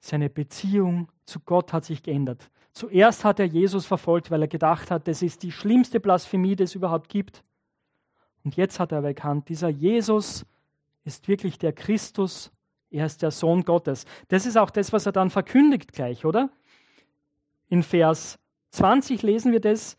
Seine 0.00 0.30
Beziehung 0.30 1.10
zu 1.24 1.40
Gott 1.40 1.72
hat 1.72 1.84
sich 1.84 2.02
geändert. 2.02 2.50
Zuerst 2.72 3.24
hat 3.24 3.40
er 3.40 3.46
Jesus 3.46 3.86
verfolgt, 3.86 4.30
weil 4.30 4.42
er 4.42 4.48
gedacht 4.48 4.90
hat, 4.90 5.08
das 5.08 5.22
ist 5.22 5.42
die 5.42 5.50
schlimmste 5.50 5.98
Blasphemie, 5.98 6.54
die 6.54 6.62
es 6.62 6.76
überhaupt 6.76 7.08
gibt. 7.08 7.42
Und 8.48 8.56
jetzt 8.56 8.80
hat 8.80 8.92
er 8.92 9.04
erkannt, 9.04 9.50
dieser 9.50 9.68
Jesus 9.68 10.46
ist 11.04 11.28
wirklich 11.28 11.58
der 11.58 11.74
Christus, 11.74 12.50
er 12.90 13.04
ist 13.04 13.20
der 13.20 13.30
Sohn 13.30 13.62
Gottes. 13.62 14.06
Das 14.28 14.46
ist 14.46 14.56
auch 14.56 14.70
das, 14.70 14.90
was 14.90 15.04
er 15.04 15.12
dann 15.12 15.28
verkündigt 15.28 15.92
gleich, 15.92 16.24
oder? 16.24 16.48
In 17.68 17.82
Vers 17.82 18.38
20 18.70 19.20
lesen 19.20 19.52
wir 19.52 19.60
das. 19.60 19.98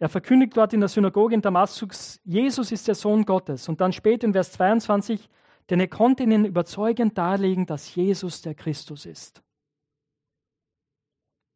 Er 0.00 0.08
verkündigt 0.08 0.56
dort 0.56 0.72
in 0.72 0.80
der 0.80 0.88
Synagoge 0.88 1.36
in 1.36 1.40
Damaskus, 1.40 2.20
Jesus 2.24 2.72
ist 2.72 2.88
der 2.88 2.96
Sohn 2.96 3.24
Gottes. 3.24 3.68
Und 3.68 3.80
dann 3.80 3.92
später 3.92 4.26
in 4.26 4.32
Vers 4.32 4.50
22, 4.50 5.30
denn 5.70 5.78
er 5.78 5.86
konnte 5.86 6.24
ihnen 6.24 6.46
überzeugend 6.46 7.16
darlegen, 7.16 7.64
dass 7.64 7.94
Jesus 7.94 8.42
der 8.42 8.56
Christus 8.56 9.06
ist. 9.06 9.40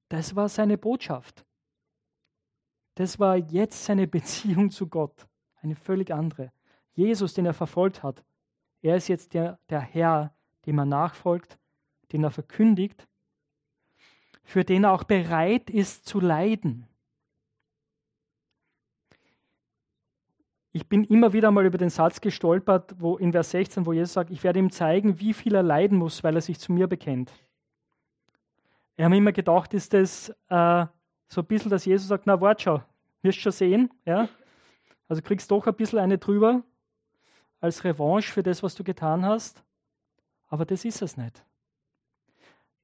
Das 0.08 0.36
war 0.36 0.48
seine 0.48 0.78
Botschaft. 0.78 1.44
Das 2.94 3.18
war 3.18 3.36
jetzt 3.36 3.82
seine 3.82 4.06
Beziehung 4.16 4.70
zu 4.70 4.86
Gott, 4.86 5.26
eine 5.62 5.76
völlig 5.76 6.12
andere. 6.12 6.52
Jesus, 6.94 7.34
den 7.34 7.46
er 7.46 7.54
verfolgt 7.54 8.02
hat, 8.02 8.22
er 8.82 8.96
ist 8.96 9.08
jetzt 9.08 9.34
der, 9.34 9.58
der 9.70 9.80
Herr, 9.80 10.34
dem 10.66 10.78
er 10.78 10.84
nachfolgt, 10.84 11.58
den 12.12 12.24
er 12.24 12.30
verkündigt, 12.30 13.08
für 14.42 14.64
den 14.64 14.84
er 14.84 14.92
auch 14.92 15.04
bereit 15.04 15.70
ist 15.70 16.04
zu 16.06 16.20
leiden. 16.20 16.86
Ich 20.72 20.88
bin 20.88 21.04
immer 21.04 21.32
wieder 21.32 21.50
mal 21.50 21.66
über 21.66 21.78
den 21.78 21.90
Satz 21.90 22.20
gestolpert, 22.20 22.94
wo 22.98 23.18
in 23.18 23.32
Vers 23.32 23.50
16, 23.50 23.84
wo 23.84 23.92
Jesus 23.92 24.14
sagt, 24.14 24.30
ich 24.30 24.42
werde 24.42 24.58
ihm 24.58 24.70
zeigen, 24.70 25.20
wie 25.20 25.34
viel 25.34 25.54
er 25.54 25.62
leiden 25.62 25.98
muss, 25.98 26.24
weil 26.24 26.34
er 26.34 26.40
sich 26.40 26.58
zu 26.58 26.72
mir 26.72 26.86
bekennt. 26.86 27.30
Ich 28.96 29.04
habe 29.04 29.16
immer 29.16 29.32
gedacht, 29.32 29.74
ist 29.74 29.92
das 29.92 30.30
äh, 30.48 30.86
so 31.28 31.40
ein 31.42 31.46
bisschen, 31.46 31.70
dass 31.70 31.84
Jesus 31.84 32.08
sagt, 32.08 32.26
na 32.26 32.40
warte 32.40 32.62
schau, 32.62 32.82
wirst 33.22 33.38
schon 33.38 33.52
sehen. 33.52 33.90
Ja? 34.06 34.28
Also 35.08 35.22
kriegst 35.22 35.50
doch 35.50 35.66
ein 35.66 35.74
bisschen 35.74 35.98
eine 35.98 36.18
drüber 36.18 36.62
als 37.60 37.84
Revanche 37.84 38.32
für 38.32 38.42
das, 38.42 38.62
was 38.62 38.74
du 38.74 38.84
getan 38.84 39.24
hast. 39.24 39.62
Aber 40.48 40.64
das 40.64 40.84
ist 40.84 41.00
es 41.00 41.16
nicht. 41.16 41.44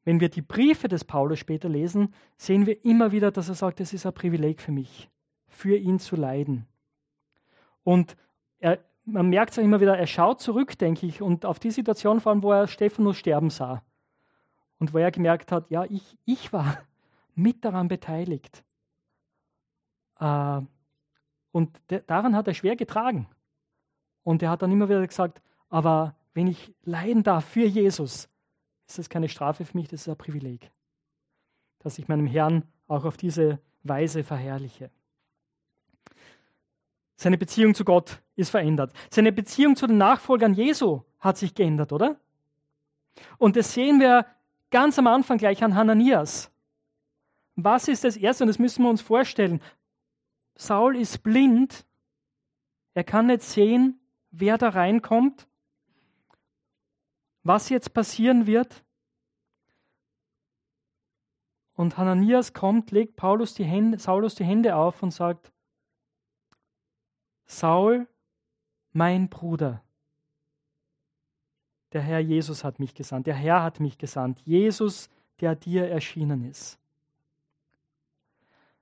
Wenn 0.05 0.21
wir 0.21 0.31
die 0.31 0.41
Briefe 0.41 0.89
des 0.89 1.05
Paulus 1.05 1.39
später 1.39 1.69
lesen, 1.69 2.15
sehen 2.37 2.65
wir 2.65 2.85
immer 2.85 3.13
wieder, 3.13 3.31
dass 3.31 3.49
er 3.49 3.55
sagt, 3.55 3.81
es 3.81 3.93
ist 3.93 4.07
ein 4.07 4.15
Privileg 4.15 4.63
für 4.63 4.73
mich, 4.73 5.11
für 5.49 5.77
ihn 5.77 5.99
zu 5.99 6.17
leiden. 6.17 6.67
Und 7.85 8.17
er, 8.59 8.79
man 9.05 9.29
merkt 9.29 9.51
es 9.53 9.59
immer 9.59 9.81
wieder, 9.81 9.99
er 9.99 10.07
schaut 10.07 10.41
zurück, 10.41 10.79
denke 10.79 11.07
ich, 11.07 11.21
und 11.21 11.45
auf 11.45 11.59
die 11.59 11.71
Situation 11.71 12.21
vor 12.21 12.33
allem, 12.33 12.43
wo 12.43 12.53
er 12.53 12.69
Stephanus 12.69 13.17
sterben 13.17 13.51
sah. 13.51 13.83
Und 14.79 14.95
wo 14.95 14.99
er 14.99 15.11
gemerkt 15.11 15.51
hat, 15.53 15.71
ja, 15.71 15.85
ich, 15.85 16.17
ich 16.25 16.53
war 16.53 16.79
mit 17.35 17.65
daran 17.65 17.89
beteiligt. 17.89 18.65
Äh, 20.21 20.61
und 21.59 21.77
daran 22.07 22.37
hat 22.37 22.47
er 22.47 22.55
schwer 22.55 22.77
getragen. 22.77 23.29
Und 24.23 24.45
er 24.45 24.51
hat 24.51 24.63
dann 24.63 24.71
immer 24.71 24.89
wieder 24.89 25.05
gesagt, 25.05 25.43
aber 25.69 26.15
wenn 26.33 26.47
ich 26.47 26.73
leiden 26.85 27.25
darf 27.25 27.45
für 27.45 27.67
Jesus, 27.67 28.29
ist 28.87 28.99
das 28.99 29.09
keine 29.09 29.29
Strafe 29.29 29.65
für 29.65 29.77
mich, 29.77 29.89
das 29.89 30.03
ist 30.03 30.09
ein 30.09 30.17
Privileg, 30.17 30.71
dass 31.81 31.99
ich 31.99 32.07
meinem 32.07 32.29
Herrn 32.29 32.63
auch 32.87 33.05
auf 33.05 33.17
diese 33.17 33.59
Weise 33.83 34.23
verherrliche. 34.23 34.93
Seine 37.17 37.39
Beziehung 37.39 37.75
zu 37.75 37.85
Gott 37.85 38.23
ist 38.37 38.51
verändert. 38.51 38.93
Seine 39.11 39.33
Beziehung 39.33 39.75
zu 39.75 39.89
den 39.89 39.99
Nachfolgern 39.99 40.55
Jesu 40.55 41.03
hat 41.19 41.39
sich 41.39 41.57
geändert, 41.57 41.93
oder? 41.93 42.21
Und 43.37 43.57
das 43.57 43.73
sehen 43.73 43.99
wir 43.99 44.27
ganz 44.71 44.97
am 44.97 45.09
Anfang 45.09 45.39
gleich 45.39 45.65
an 45.65 45.75
Hananias. 45.75 46.53
Was 47.57 47.89
ist 47.89 48.05
das 48.05 48.17
Erste? 48.17 48.45
Und 48.45 48.49
das 48.49 48.61
müssen 48.61 48.85
wir 48.85 48.91
uns 48.91 49.03
vorstellen. 49.03 49.61
Saul 50.59 50.97
ist 50.97 51.23
blind. 51.23 51.87
Er 52.93 53.05
kann 53.05 53.29
nicht 53.29 53.43
sehen, 53.43 54.01
wer 54.31 54.59
da 54.59 54.71
reinkommt, 54.71 55.49
was 57.45 57.69
jetzt 57.69 57.95
passieren 57.95 58.47
wird. 58.47 58.85
Und 61.75 61.97
Hananias 61.97 62.53
kommt, 62.53 62.91
legt 62.91 63.15
Paulus 63.15 63.55
die 63.55 63.65
Hände, 63.65 64.01
Saulus 64.01 64.35
die 64.35 64.45
Hände 64.45 64.75
auf 64.75 65.01
und 65.01 65.13
sagt, 65.13 65.53
Saul, 67.47 68.09
mein 68.93 69.31
Bruder, 69.31 69.83
der 71.93 72.03
Herr 72.03 72.19
Jesus 72.19 72.65
hat 72.65 72.81
mich 72.81 72.95
gesandt, 72.95 73.29
der 73.29 73.37
Herr 73.37 73.63
hat 73.63 73.79
mich 73.79 73.97
gesandt, 73.97 74.41
Jesus, 74.41 75.09
der 75.39 75.55
dir 75.55 75.89
erschienen 75.89 76.45
ist. 76.45 76.81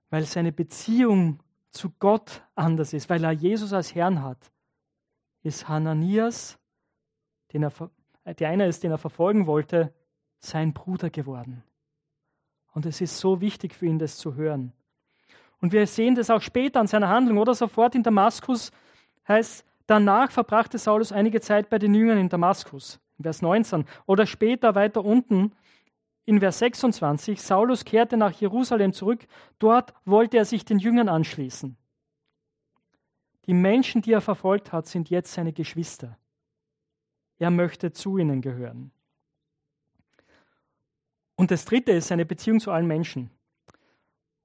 Weil 0.08 0.24
seine 0.24 0.52
Beziehung 0.52 1.38
zu 1.76 1.90
Gott 1.98 2.42
anders 2.54 2.92
ist, 2.92 3.08
weil 3.08 3.22
er 3.22 3.32
Jesus 3.32 3.72
als 3.72 3.94
Herrn 3.94 4.22
hat, 4.22 4.50
ist 5.42 5.68
Hananias, 5.68 6.58
den 7.52 7.62
er, 7.62 7.72
der 8.34 8.48
einer 8.48 8.66
ist, 8.66 8.82
den 8.82 8.90
er 8.90 8.98
verfolgen 8.98 9.46
wollte, 9.46 9.92
sein 10.38 10.72
Bruder 10.72 11.10
geworden. 11.10 11.62
Und 12.72 12.86
es 12.86 13.00
ist 13.00 13.18
so 13.18 13.40
wichtig 13.40 13.74
für 13.74 13.86
ihn, 13.86 13.98
das 13.98 14.18
zu 14.18 14.34
hören. 14.34 14.72
Und 15.60 15.72
wir 15.72 15.86
sehen 15.86 16.14
das 16.14 16.30
auch 16.30 16.42
später 16.42 16.80
an 16.80 16.86
seiner 16.86 17.08
Handlung, 17.08 17.38
oder 17.38 17.54
sofort 17.54 17.94
in 17.94 18.02
Damaskus 18.02 18.72
heißt, 19.26 19.64
danach 19.86 20.30
verbrachte 20.30 20.78
Saulus 20.78 21.12
einige 21.12 21.40
Zeit 21.40 21.70
bei 21.70 21.78
den 21.78 21.94
Jüngern 21.94 22.18
in 22.18 22.28
Damaskus. 22.28 23.00
Vers 23.20 23.40
19. 23.40 23.86
Oder 24.04 24.26
später 24.26 24.74
weiter 24.74 25.04
unten 25.04 25.52
in 26.26 26.40
Vers 26.40 26.58
26, 26.58 27.40
Saulus 27.40 27.84
kehrte 27.84 28.16
nach 28.16 28.32
Jerusalem 28.32 28.92
zurück, 28.92 29.26
dort 29.60 29.94
wollte 30.04 30.36
er 30.36 30.44
sich 30.44 30.64
den 30.64 30.80
Jüngern 30.80 31.08
anschließen. 31.08 31.76
Die 33.46 33.54
Menschen, 33.54 34.02
die 34.02 34.12
er 34.12 34.20
verfolgt 34.20 34.72
hat, 34.72 34.88
sind 34.88 35.08
jetzt 35.08 35.32
seine 35.32 35.52
Geschwister. 35.52 36.18
Er 37.38 37.50
möchte 37.50 37.92
zu 37.92 38.18
ihnen 38.18 38.42
gehören. 38.42 38.90
Und 41.36 41.52
das 41.52 41.64
Dritte 41.64 41.92
ist 41.92 42.08
seine 42.08 42.26
Beziehung 42.26 42.58
zu 42.58 42.72
allen 42.72 42.88
Menschen. 42.88 43.30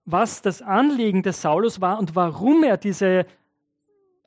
Was 0.05 0.43
das 0.43 0.61
Anliegen 0.61 1.23
des 1.23 1.41
Saulus 1.41 1.81
war 1.81 1.97
und 1.97 2.15
warum 2.15 2.63
er 2.63 2.77
diese 2.77 3.25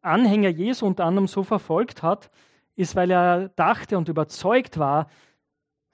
Anhänger 0.03 0.49
Jesu 0.49 0.87
unter 0.87 1.05
anderem 1.05 1.29
so 1.29 1.45
verfolgt 1.45 2.03
hat, 2.03 2.31
ist, 2.75 2.97
weil 2.97 3.13
er 3.13 3.49
dachte 3.51 3.97
und 3.97 4.09
überzeugt 4.09 4.79
war, 4.79 5.09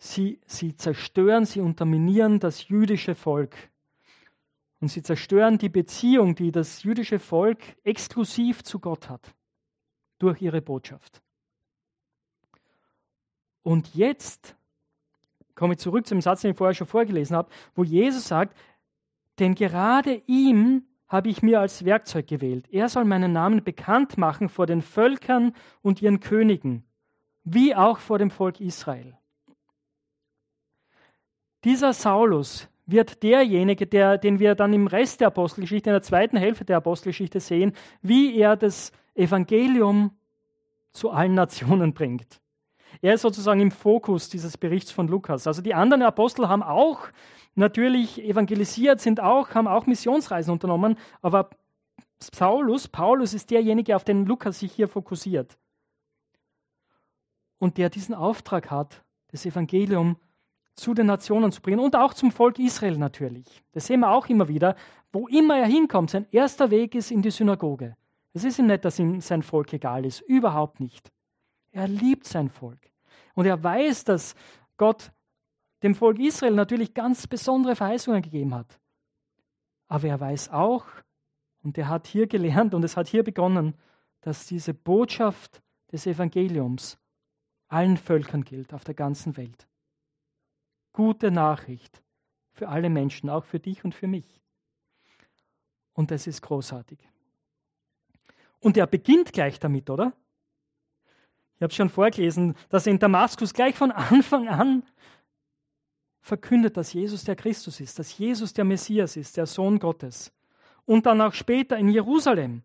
sie, 0.01 0.41
sie 0.47 0.75
zerstören, 0.75 1.45
sie 1.45 1.61
unterminieren 1.61 2.41
das 2.41 2.69
jüdische 2.69 3.15
Volk. 3.15 3.55
Und 4.81 4.89
sie 4.89 5.03
zerstören 5.03 5.59
die 5.59 5.69
Beziehung, 5.69 6.35
die 6.35 6.51
das 6.51 6.83
jüdische 6.83 7.19
Volk 7.19 7.59
exklusiv 7.85 8.65
zu 8.65 8.81
Gott 8.81 9.11
hat, 9.11 9.35
durch 10.19 10.41
ihre 10.41 10.63
Botschaft. 10.63 11.23
Und 13.63 13.95
jetzt 13.95 14.57
komme 15.55 15.75
ich 15.75 15.81
zurück 15.81 16.07
zum 16.07 16.23
Satz, 16.23 16.41
den 16.41 16.53
ich 16.53 16.57
vorher 16.57 16.75
schon 16.75 16.87
vorgelesen 16.87 17.37
habe, 17.37 17.51
wo 17.75 17.85
Jesus 17.85 18.27
sagt, 18.27 18.57
denn 19.39 19.55
gerade 19.55 20.23
ihm 20.27 20.87
habe 21.09 21.29
ich 21.29 21.43
mir 21.43 21.61
als 21.61 21.85
Werkzeug 21.85 22.27
gewählt. 22.27 22.67
Er 22.71 22.89
soll 22.89 23.05
meinen 23.05 23.35
Namen 23.35 23.63
bekannt 23.63 24.17
machen 24.17 24.49
vor 24.49 24.65
den 24.65 24.81
Völkern 24.81 25.53
und 25.83 26.01
ihren 26.01 26.21
Königen, 26.21 26.85
wie 27.45 27.75
auch 27.75 27.99
vor 27.99 28.19
dem 28.19 28.31
Volk 28.31 28.61
Israel. 28.61 29.20
Dieser 31.64 31.92
Saulus 31.92 32.68
wird 32.87 33.23
derjenige, 33.23 33.87
der, 33.87 34.18
den 34.18 34.38
wir 34.38 34.55
dann 34.55 34.73
im 34.73 34.87
Rest 34.87 35.20
der 35.20 35.29
Apostelgeschichte, 35.29 35.90
in 35.90 35.94
der 35.94 36.03
zweiten 36.03 36.37
Hälfte 36.37 36.64
der 36.64 36.79
Apostelgeschichte 36.79 37.40
sehen, 37.40 37.73
wie 38.03 38.37
er 38.37 38.57
das 38.57 38.92
Evangelium 39.14 40.12
zu 40.92 41.11
allen 41.11 41.35
Nationen 41.35 41.92
bringt. 41.92 42.40
Er 43.03 43.14
ist 43.14 43.23
sozusagen 43.23 43.61
im 43.61 43.70
Fokus 43.70 44.29
dieses 44.29 44.59
Berichts 44.59 44.90
von 44.90 45.07
Lukas. 45.07 45.46
Also 45.46 45.62
die 45.62 45.75
anderen 45.75 46.03
Apostel 46.03 46.49
haben 46.49 46.62
auch 46.62 47.09
natürlich 47.55 48.23
evangelisiert, 48.23 49.01
sind 49.01 49.20
auch, 49.20 49.55
haben 49.55 49.68
auch 49.68 49.87
Missionsreisen 49.87 50.53
unternommen, 50.53 50.96
aber 51.23 51.51
Saulus, 52.18 52.88
Paulus 52.88 53.33
ist 53.33 53.51
derjenige, 53.51 53.96
auf 53.96 54.05
den 54.05 54.27
Lukas 54.27 54.59
sich 54.59 54.73
hier 54.73 54.88
fokussiert. 54.88 55.57
Und 57.59 57.79
der 57.79 57.88
diesen 57.90 58.14
Auftrag 58.14 58.70
hat, 58.70 59.03
das 59.29 59.46
Evangelium 59.46 60.16
zu 60.81 60.95
den 60.95 61.07
Nationen 61.07 61.53
zu 61.53 61.61
bringen 61.61 61.81
und 61.81 61.95
auch 61.95 62.14
zum 62.14 62.33
Volk 62.33 62.59
Israel 62.59 62.97
natürlich. 62.97 63.62
Das 63.73 63.87
sehen 63.87 64.01
wir 64.01 64.11
auch 64.11 64.27
immer 64.29 64.49
wieder. 64.49 64.77
Wo 65.12 65.29
immer 65.29 65.59
er 65.59 65.66
hinkommt, 65.66 66.11
sein 66.11 66.27
erster 66.31 66.71
Weg 66.71 66.95
ist 66.95 67.11
in 67.11 67.23
die 67.23 67.31
Synagoge. 67.31 67.97
Es 68.33 68.45
ist 68.45 68.59
ihm 68.59 68.66
nicht, 68.66 68.85
dass 68.85 68.99
ihm 68.99 69.21
sein 69.21 69.43
Volk 69.43 69.73
egal 69.73 70.05
ist. 70.05 70.21
Überhaupt 70.21 70.81
nicht. 70.81 71.12
Er 71.73 71.88
liebt 71.88 72.27
sein 72.27 72.49
Volk. 72.49 72.79
Und 73.35 73.47
er 73.47 73.62
weiß, 73.62 74.05
dass 74.05 74.35
Gott 74.77 75.12
dem 75.83 75.95
Volk 75.95 76.19
Israel 76.19 76.55
natürlich 76.55 76.95
ganz 76.95 77.27
besondere 77.27 77.77
Verheißungen 77.77 78.23
gegeben 78.23 78.55
hat. 78.55 78.79
Aber 79.88 80.09
er 80.09 80.21
weiß 80.21 80.51
auch, 80.51 80.87
und 81.62 81.77
er 81.77 81.88
hat 81.88 82.07
hier 82.07 82.27
gelernt 82.27 82.75
und 82.75 82.85
es 82.85 82.97
hat 82.97 83.09
hier 83.09 83.23
begonnen, 83.23 83.75
dass 84.23 84.47
diese 84.47 84.75
Botschaft 84.75 85.62
des 85.93 86.07
Evangeliums 86.07 86.99
allen 87.69 87.97
Völkern 87.97 88.45
gilt 88.45 88.73
auf 88.73 88.85
der 88.85 88.95
ganzen 88.95 89.37
Welt. 89.37 89.70
Gute 90.92 91.31
Nachricht 91.31 92.03
für 92.53 92.68
alle 92.68 92.90
Menschen, 92.90 93.31
auch 93.31 93.44
für 93.44 93.61
dich 93.61 93.85
und 93.85 93.94
für 93.94 94.07
mich. 94.07 94.40
Und 95.92 96.11
das 96.11 96.26
ist 96.26 96.42
großartig. 96.42 96.98
Und 98.59 98.76
er 98.76 98.87
beginnt 98.87 99.33
gleich 99.33 99.59
damit, 99.59 99.88
oder? 99.90 100.12
Ich 101.57 101.62
habe 101.62 101.72
schon 101.72 101.90
vorgelesen, 101.90 102.55
dass 102.68 102.87
er 102.87 102.92
in 102.92 102.98
Damaskus 102.98 103.53
gleich 103.53 103.74
von 103.74 103.90
Anfang 103.90 104.48
an 104.48 104.83
verkündet, 106.20 106.76
dass 106.76 106.92
Jesus 106.92 107.24
der 107.24 107.37
Christus 107.37 107.81
ist, 107.81 107.98
dass 107.98 108.16
Jesus 108.16 108.53
der 108.53 108.64
Messias 108.64 109.16
ist, 109.16 109.37
der 109.37 109.46
Sohn 109.46 109.79
Gottes. 109.79 110.33
Und 110.85 111.07
dann 111.07 111.20
auch 111.20 111.35
später 111.35 111.76
in 111.76 111.88
Jerusalem 111.88 112.62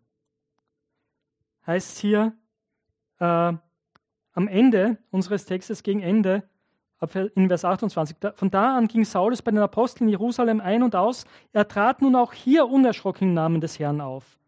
heißt 1.66 1.98
hier 1.98 2.36
äh, 3.18 3.24
am 3.24 4.48
Ende 4.48 4.98
unseres 5.10 5.44
Textes, 5.46 5.82
gegen 5.82 6.00
Ende, 6.00 6.48
in 7.34 7.48
Vers 7.48 7.64
28, 7.64 8.16
von 8.34 8.50
da 8.50 8.76
an 8.76 8.88
ging 8.88 9.04
Saulus 9.04 9.42
bei 9.42 9.50
den 9.50 9.60
Aposteln 9.60 10.08
in 10.08 10.12
Jerusalem 10.12 10.60
ein 10.60 10.82
und 10.82 10.96
aus. 10.96 11.24
Er 11.52 11.68
trat 11.68 12.00
nun 12.00 12.16
auch 12.16 12.32
hier 12.32 12.66
unerschrocken 12.66 13.28
im 13.28 13.34
Namen 13.34 13.60
des 13.60 13.78
Herrn 13.78 14.00
auf. 14.00 14.38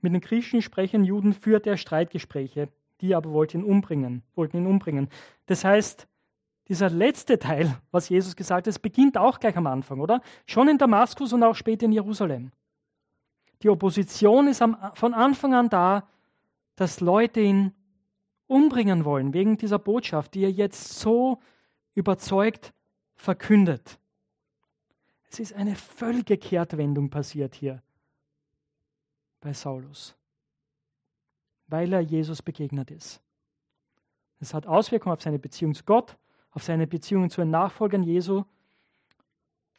Mit 0.00 0.12
den 0.12 0.20
griechischen 0.20 0.62
sprechenden 0.62 1.04
Juden 1.04 1.32
führte 1.32 1.70
er 1.70 1.76
Streitgespräche, 1.76 2.68
die 3.00 3.14
aber 3.14 3.30
wollten 3.30 3.60
ihn 3.60 3.64
umbringen, 3.64 4.22
wollten 4.34 4.58
ihn 4.58 4.66
umbringen. 4.66 5.08
Das 5.46 5.64
heißt, 5.64 6.08
dieser 6.68 6.90
letzte 6.90 7.38
Teil, 7.38 7.76
was 7.92 8.08
Jesus 8.08 8.34
gesagt 8.34 8.66
hat, 8.66 8.82
beginnt 8.82 9.16
auch 9.16 9.38
gleich 9.38 9.56
am 9.56 9.68
Anfang, 9.68 10.00
oder? 10.00 10.20
Schon 10.46 10.68
in 10.68 10.78
Damaskus 10.78 11.32
und 11.32 11.42
auch 11.44 11.54
später 11.54 11.86
in 11.86 11.92
Jerusalem. 11.92 12.50
Die 13.62 13.68
Opposition 13.68 14.48
ist 14.48 14.60
am, 14.60 14.76
von 14.94 15.14
Anfang 15.14 15.54
an 15.54 15.68
da, 15.68 16.08
dass 16.74 17.00
Leute 17.00 17.40
ihn 17.40 17.72
umbringen 18.46 19.04
wollen, 19.04 19.34
wegen 19.34 19.56
dieser 19.56 19.78
Botschaft, 19.78 20.34
die 20.34 20.44
er 20.44 20.50
jetzt 20.50 21.00
so 21.00 21.40
überzeugt 21.94 22.72
verkündet. 23.14 23.98
Es 25.30 25.40
ist 25.40 25.54
eine 25.54 25.74
völlige 25.74 26.38
Kehrtwendung 26.38 27.10
passiert 27.10 27.54
hier 27.54 27.82
bei 29.40 29.52
Saulus, 29.52 30.16
weil 31.66 31.92
er 31.92 32.00
Jesus 32.00 32.42
begegnet 32.42 32.90
ist. 32.90 33.20
Es 34.38 34.54
hat 34.54 34.66
Auswirkungen 34.66 35.14
auf 35.14 35.22
seine 35.22 35.38
Beziehung 35.38 35.74
zu 35.74 35.84
Gott, 35.84 36.16
auf 36.50 36.62
seine 36.62 36.86
Beziehung 36.86 37.30
zu 37.30 37.40
den 37.40 37.50
Nachfolgern 37.50 38.02
Jesu 38.02 38.44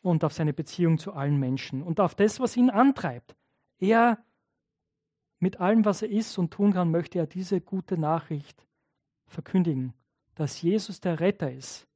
und 0.02 0.24
auf 0.24 0.34
seine 0.34 0.54
Beziehung 0.54 0.98
zu 0.98 1.14
allen 1.14 1.38
Menschen 1.38 1.84
und 1.84 2.00
auf 2.00 2.16
das, 2.16 2.40
was 2.40 2.58
ihn 2.58 2.70
antreibt. 2.70 3.36
Er, 3.80 4.24
mit 5.40 5.60
allem, 5.60 5.86
was 5.86 6.02
er 6.02 6.10
ist 6.10 6.38
und 6.38 6.52
tun 6.52 6.74
kann, 6.74 6.92
möchte 6.92 7.20
er 7.20 7.28
diese 7.28 7.62
gute 7.62 7.98
Nachricht 7.98 8.66
verkündigen, 9.28 9.94
dass 10.36 10.62
Jesus 10.62 11.00
der 11.00 11.20
Retter 11.20 11.52
ist 11.52 11.88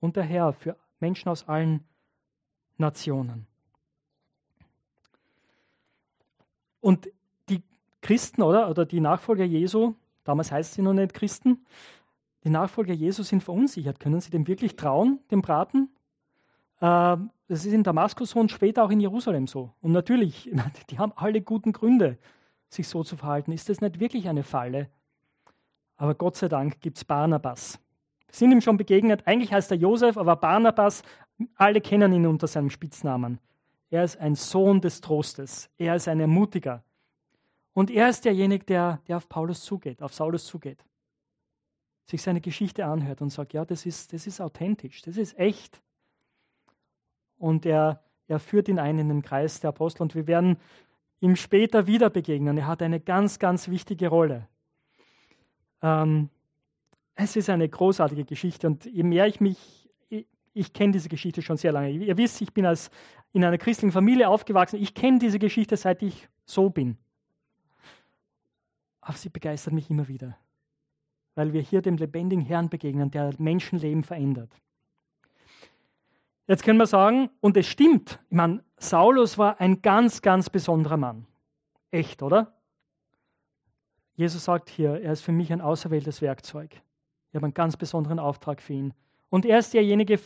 und 0.00 0.16
der 0.16 0.24
Herr 0.24 0.52
für 0.52 0.76
Menschen 1.00 1.28
aus 1.28 1.48
allen 1.48 1.84
Nationen. 2.78 3.46
Und 6.80 7.10
die 7.48 7.62
Christen 8.00 8.42
oder, 8.42 8.70
oder 8.70 8.86
die 8.86 9.00
Nachfolger 9.00 9.44
Jesu, 9.44 9.94
damals 10.24 10.52
heißt 10.52 10.74
sie 10.74 10.82
noch 10.82 10.92
nicht 10.92 11.14
Christen, 11.14 11.66
die 12.44 12.50
Nachfolger 12.50 12.94
Jesu 12.94 13.24
sind 13.24 13.42
verunsichert. 13.42 13.98
Können 13.98 14.20
sie 14.20 14.30
dem 14.30 14.46
wirklich 14.46 14.76
trauen, 14.76 15.18
dem 15.32 15.42
Braten? 15.42 15.90
Äh, 16.80 17.16
das 17.48 17.64
ist 17.64 17.72
in 17.72 17.82
Damaskus 17.82 18.30
so 18.30 18.40
und 18.40 18.50
später 18.50 18.84
auch 18.84 18.90
in 18.90 19.00
Jerusalem 19.00 19.46
so. 19.46 19.72
Und 19.80 19.92
natürlich, 19.92 20.50
die 20.90 20.98
haben 20.98 21.12
alle 21.16 21.40
guten 21.40 21.72
Gründe, 21.72 22.18
sich 22.68 22.88
so 22.88 23.04
zu 23.04 23.16
verhalten. 23.16 23.52
Ist 23.52 23.68
das 23.68 23.80
nicht 23.80 24.00
wirklich 24.00 24.28
eine 24.28 24.42
Falle? 24.42 24.88
Aber 25.96 26.14
Gott 26.14 26.36
sei 26.36 26.48
Dank 26.48 26.80
gibt 26.80 26.98
es 26.98 27.04
Barnabas. 27.04 27.78
Wir 28.26 28.34
sind 28.34 28.52
ihm 28.52 28.60
schon 28.60 28.76
begegnet. 28.76 29.26
Eigentlich 29.26 29.52
heißt 29.52 29.70
er 29.70 29.76
Josef, 29.76 30.18
aber 30.18 30.36
Barnabas, 30.36 31.02
alle 31.54 31.80
kennen 31.80 32.12
ihn 32.12 32.26
unter 32.26 32.46
seinem 32.46 32.70
Spitznamen. 32.70 33.38
Er 33.88 34.04
ist 34.04 34.18
ein 34.18 34.34
Sohn 34.34 34.80
des 34.80 35.00
Trostes. 35.00 35.70
Er 35.78 35.94
ist 35.94 36.08
ein 36.08 36.20
Ermutiger. 36.20 36.82
Und 37.72 37.90
er 37.90 38.08
ist 38.08 38.24
derjenige, 38.24 38.64
der, 38.64 39.00
der 39.06 39.18
auf 39.18 39.28
Paulus 39.28 39.62
zugeht, 39.62 40.02
auf 40.02 40.12
Saulus 40.12 40.44
zugeht 40.46 40.84
sich 42.06 42.22
seine 42.22 42.40
Geschichte 42.40 42.86
anhört 42.86 43.20
und 43.20 43.30
sagt, 43.30 43.52
ja, 43.52 43.64
das 43.64 43.84
ist, 43.84 44.12
das 44.12 44.26
ist 44.26 44.40
authentisch, 44.40 45.02
das 45.02 45.16
ist 45.16 45.38
echt. 45.38 45.82
Und 47.38 47.66
er, 47.66 48.02
er 48.28 48.38
führt 48.38 48.68
ihn 48.68 48.78
ein 48.78 48.98
in 48.98 49.08
den 49.08 49.22
Kreis 49.22 49.60
der 49.60 49.68
Apostel 49.68 50.02
und 50.02 50.14
wir 50.14 50.26
werden 50.26 50.56
ihm 51.20 51.36
später 51.36 51.86
wieder 51.86 52.10
begegnen. 52.10 52.58
Er 52.58 52.66
hat 52.66 52.82
eine 52.82 53.00
ganz, 53.00 53.38
ganz 53.38 53.68
wichtige 53.68 54.08
Rolle. 54.08 54.46
Ähm, 55.82 56.30
es 57.14 57.36
ist 57.36 57.48
eine 57.48 57.68
großartige 57.68 58.24
Geschichte 58.24 58.66
und 58.66 58.84
je 58.84 59.02
mehr 59.02 59.26
ich 59.26 59.40
mich, 59.40 59.90
ich, 60.08 60.26
ich 60.52 60.72
kenne 60.72 60.92
diese 60.92 61.08
Geschichte 61.08 61.42
schon 61.42 61.56
sehr 61.56 61.72
lange. 61.72 61.90
Ihr 61.90 62.16
wisst, 62.16 62.40
ich 62.42 62.52
bin 62.52 62.66
als 62.66 62.90
in 63.32 63.44
einer 63.44 63.58
christlichen 63.58 63.92
Familie 63.92 64.28
aufgewachsen. 64.28 64.80
Ich 64.80 64.94
kenne 64.94 65.18
diese 65.18 65.38
Geschichte, 65.38 65.76
seit 65.76 66.02
ich 66.02 66.28
so 66.44 66.70
bin. 66.70 66.96
Aber 69.00 69.16
sie 69.16 69.28
begeistert 69.28 69.72
mich 69.72 69.90
immer 69.90 70.08
wieder 70.08 70.36
weil 71.36 71.52
wir 71.52 71.60
hier 71.60 71.82
dem 71.82 71.96
lebendigen 71.96 72.44
Herrn 72.44 72.68
begegnen, 72.68 73.10
der 73.12 73.32
Menschenleben 73.38 74.02
verändert. 74.02 74.50
Jetzt 76.46 76.62
können 76.62 76.78
wir 76.78 76.86
sagen, 76.86 77.30
und 77.40 77.56
es 77.56 77.66
stimmt, 77.66 78.20
ich 78.30 78.36
meine, 78.36 78.62
Saulus 78.78 79.36
war 79.36 79.60
ein 79.60 79.82
ganz, 79.82 80.22
ganz 80.22 80.48
besonderer 80.48 80.96
Mann. 80.96 81.26
Echt, 81.90 82.22
oder? 82.22 82.54
Jesus 84.14 84.44
sagt 84.44 84.70
hier, 84.70 85.00
er 85.00 85.12
ist 85.12 85.22
für 85.22 85.32
mich 85.32 85.52
ein 85.52 85.60
auserwähltes 85.60 86.22
Werkzeug. 86.22 86.70
Ich 87.30 87.34
habe 87.34 87.46
einen 87.46 87.54
ganz 87.54 87.76
besonderen 87.76 88.18
Auftrag 88.18 88.62
für 88.62 88.72
ihn. 88.72 88.94
Und 89.28 89.44
er 89.44 89.58
ist 89.58 89.74
derjenige, 89.74 90.20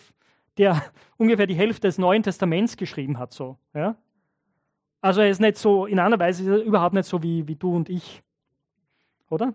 der 0.58 0.82
ungefähr 1.16 1.46
die 1.46 1.54
Hälfte 1.54 1.88
des 1.88 1.98
Neuen 1.98 2.22
Testaments 2.22 2.76
geschrieben 2.76 3.18
hat. 3.18 3.32
So, 3.32 3.56
ja? 3.72 3.96
Also 5.00 5.22
er 5.22 5.30
ist 5.30 5.40
nicht 5.40 5.56
so, 5.56 5.86
in 5.86 5.98
einer 5.98 6.18
Weise 6.18 6.42
ist 6.42 6.48
er 6.48 6.62
überhaupt 6.62 6.94
nicht 6.94 7.06
so 7.06 7.22
wie, 7.22 7.48
wie 7.48 7.56
du 7.56 7.74
und 7.74 7.88
ich. 7.88 8.22
Oder? 9.30 9.54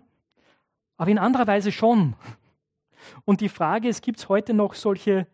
Aber 0.96 1.10
in 1.10 1.18
anderer 1.18 1.46
Weise 1.46 1.70
schon. 1.70 2.16
Und 3.24 3.40
die 3.40 3.48
Frage 3.48 3.88
ist, 3.88 4.02
gibt 4.02 4.18
es 4.18 4.28
heute 4.28 4.52
noch 4.52 4.74
solche 4.74 5.28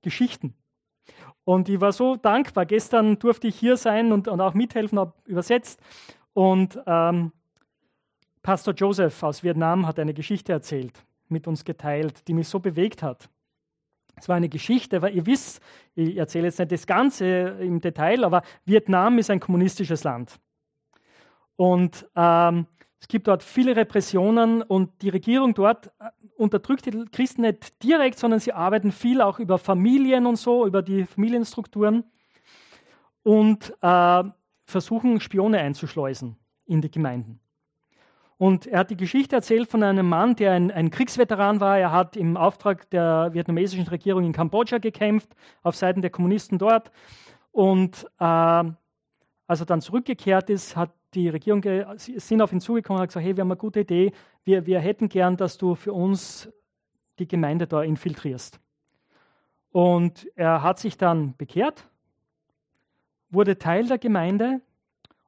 Geschichten? 0.00 0.54
Und 1.44 1.68
ich 1.68 1.80
war 1.80 1.92
so 1.92 2.16
dankbar. 2.16 2.66
Gestern 2.66 3.18
durfte 3.18 3.48
ich 3.48 3.56
hier 3.56 3.76
sein 3.76 4.12
und, 4.12 4.28
und 4.28 4.40
auch 4.40 4.54
mithelfen, 4.54 4.98
habe 4.98 5.12
übersetzt. 5.26 5.80
Und 6.34 6.80
ähm, 6.86 7.32
Pastor 8.42 8.74
Joseph 8.74 9.22
aus 9.22 9.42
Vietnam 9.42 9.86
hat 9.86 9.98
eine 9.98 10.14
Geschichte 10.14 10.52
erzählt, 10.52 11.04
mit 11.28 11.46
uns 11.46 11.64
geteilt, 11.64 12.26
die 12.28 12.34
mich 12.34 12.48
so 12.48 12.60
bewegt 12.60 13.02
hat. 13.02 13.28
Es 14.16 14.28
war 14.28 14.36
eine 14.36 14.48
Geschichte, 14.48 15.02
weil 15.02 15.16
ihr 15.16 15.26
wisst, 15.26 15.60
ich 15.94 16.16
erzähle 16.16 16.46
jetzt 16.46 16.58
nicht 16.58 16.72
das 16.72 16.86
Ganze 16.86 17.26
im 17.60 17.80
Detail, 17.80 18.24
aber 18.24 18.42
Vietnam 18.64 19.18
ist 19.18 19.30
ein 19.30 19.40
kommunistisches 19.40 20.04
Land. 20.04 20.38
Und 21.56 22.08
ähm, 22.14 22.66
es 23.02 23.08
gibt 23.08 23.26
dort 23.26 23.42
viele 23.42 23.74
Repressionen 23.74 24.62
und 24.62 25.02
die 25.02 25.08
Regierung 25.08 25.54
dort 25.54 25.88
äh, 25.98 26.10
unterdrückt 26.36 26.86
die 26.86 27.04
Christen 27.10 27.42
nicht 27.42 27.82
direkt, 27.82 28.16
sondern 28.16 28.38
sie 28.38 28.52
arbeiten 28.52 28.92
viel 28.92 29.20
auch 29.20 29.40
über 29.40 29.58
Familien 29.58 30.24
und 30.24 30.36
so, 30.36 30.64
über 30.68 30.82
die 30.82 31.04
Familienstrukturen 31.04 32.04
und 33.24 33.76
äh, 33.82 34.22
versuchen 34.66 35.20
Spione 35.20 35.58
einzuschleusen 35.58 36.36
in 36.64 36.80
die 36.80 36.92
Gemeinden. 36.92 37.40
Und 38.38 38.68
er 38.68 38.78
hat 38.78 38.90
die 38.90 38.96
Geschichte 38.96 39.34
erzählt 39.34 39.68
von 39.68 39.82
einem 39.82 40.08
Mann, 40.08 40.36
der 40.36 40.52
ein, 40.52 40.70
ein, 40.70 40.90
Kriegsveteran 40.90 41.58
war. 41.58 41.78
Er 41.78 41.90
hat 41.90 42.16
im 42.16 42.36
Auftrag 42.36 42.88
der 42.90 43.30
vietnamesischen 43.32 43.88
Regierung 43.88 44.24
in 44.24 44.32
Kambodscha 44.32 44.78
gekämpft, 44.78 45.34
auf 45.64 45.74
Seiten 45.74 46.02
der 46.02 46.10
Kommunisten 46.10 46.56
dort. 46.56 46.92
Und 47.50 48.06
äh, 48.20 48.24
als 48.24 49.60
er 49.60 49.66
dann 49.66 49.80
zurückgekehrt 49.80 50.50
ist, 50.50 50.76
hat 50.76 50.92
die 51.14 51.28
Regierung 51.28 51.62
sind 51.96 52.40
auf 52.40 52.52
ihn 52.52 52.60
zugekommen 52.60 52.98
und 52.98 53.02
hat 53.02 53.10
gesagt, 53.10 53.26
hey, 53.26 53.36
wir 53.36 53.42
haben 53.42 53.50
eine 53.50 53.58
gute 53.58 53.80
Idee. 53.80 54.12
Wir, 54.44 54.66
wir 54.66 54.80
hätten 54.80 55.08
gern, 55.08 55.36
dass 55.36 55.58
du 55.58 55.74
für 55.74 55.92
uns 55.92 56.50
die 57.18 57.28
Gemeinde 57.28 57.66
da 57.66 57.82
infiltrierst. 57.82 58.60
Und 59.70 60.28
er 60.34 60.62
hat 60.62 60.78
sich 60.78 60.96
dann 60.96 61.36
bekehrt, 61.36 61.88
wurde 63.30 63.58
Teil 63.58 63.86
der 63.86 63.98
Gemeinde 63.98 64.60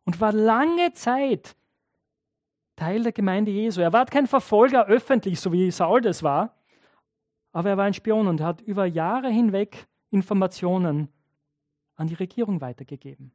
und 0.05 0.21
war 0.21 0.33
lange 0.33 0.93
Zeit 0.93 1.57
Teil 2.77 3.03
der 3.03 3.13
Gemeinde 3.13 3.51
Jesu. 3.51 3.81
Er 3.81 3.93
war 3.93 4.05
kein 4.07 4.27
Verfolger 4.27 4.87
öffentlich, 4.87 5.41
so 5.41 5.53
wie 5.53 5.71
Saul 5.71 6.01
das 6.01 6.23
war, 6.23 6.55
aber 7.53 7.71
er 7.71 7.77
war 7.77 7.85
ein 7.85 7.95
Spion 7.95 8.27
und 8.27 8.41
hat 8.41 8.61
über 8.63 8.85
Jahre 8.85 9.29
hinweg 9.29 9.87
Informationen 10.11 11.09
an 11.97 12.09
die 12.09 12.15
Regierung 12.15 12.61
weitergegeben. 12.61 13.33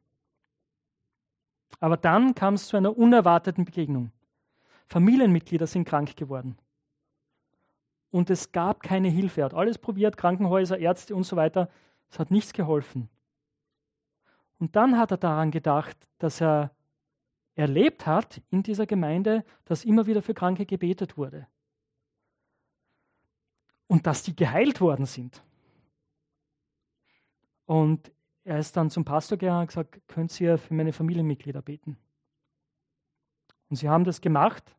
Aber 1.78 1.96
dann 1.96 2.34
kam 2.34 2.54
es 2.54 2.66
zu 2.66 2.76
einer 2.76 2.96
unerwarteten 2.96 3.64
Begegnung. 3.64 4.10
Familienmitglieder 4.88 5.66
sind 5.66 5.84
krank 5.84 6.16
geworden. 6.16 6.58
Und 8.10 8.28
es 8.28 8.50
gab 8.50 8.82
keine 8.82 9.08
Hilfe. 9.08 9.42
Er 9.42 9.44
hat 9.46 9.54
alles 9.54 9.78
probiert, 9.78 10.16
Krankenhäuser, 10.16 10.78
Ärzte 10.78 11.14
und 11.14 11.22
so 11.22 11.36
weiter. 11.36 11.70
Es 12.10 12.18
hat 12.18 12.30
nichts 12.30 12.52
geholfen. 12.52 13.08
Und 14.58 14.74
dann 14.74 14.98
hat 14.98 15.12
er 15.12 15.16
daran 15.16 15.52
gedacht, 15.52 15.96
dass 16.18 16.40
er 16.40 16.72
erlebt 17.54 18.06
hat 18.06 18.42
in 18.50 18.62
dieser 18.62 18.86
Gemeinde, 18.86 19.44
dass 19.64 19.84
immer 19.84 20.06
wieder 20.06 20.22
für 20.22 20.34
Kranke 20.34 20.66
gebetet 20.66 21.16
wurde. 21.16 21.46
Und 23.86 24.06
dass 24.06 24.22
die 24.22 24.34
geheilt 24.34 24.80
worden 24.80 25.06
sind. 25.06 25.42
Und 27.66 28.10
er 28.44 28.58
ist 28.58 28.76
dann 28.76 28.90
zum 28.90 29.04
Pastor 29.04 29.38
gegangen 29.38 29.62
und 29.62 29.66
gesagt, 29.68 30.00
könnt 30.08 30.38
ihr 30.40 30.58
für 30.58 30.74
meine 30.74 30.92
Familienmitglieder 30.92 31.62
beten? 31.62 31.98
Und 33.68 33.76
sie 33.76 33.88
haben 33.88 34.04
das 34.04 34.20
gemacht 34.20 34.76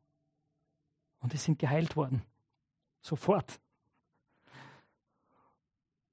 und 1.20 1.34
die 1.34 1.38
sind 1.38 1.60
geheilt 1.60 1.96
worden. 1.96 2.24
Sofort. 3.02 3.60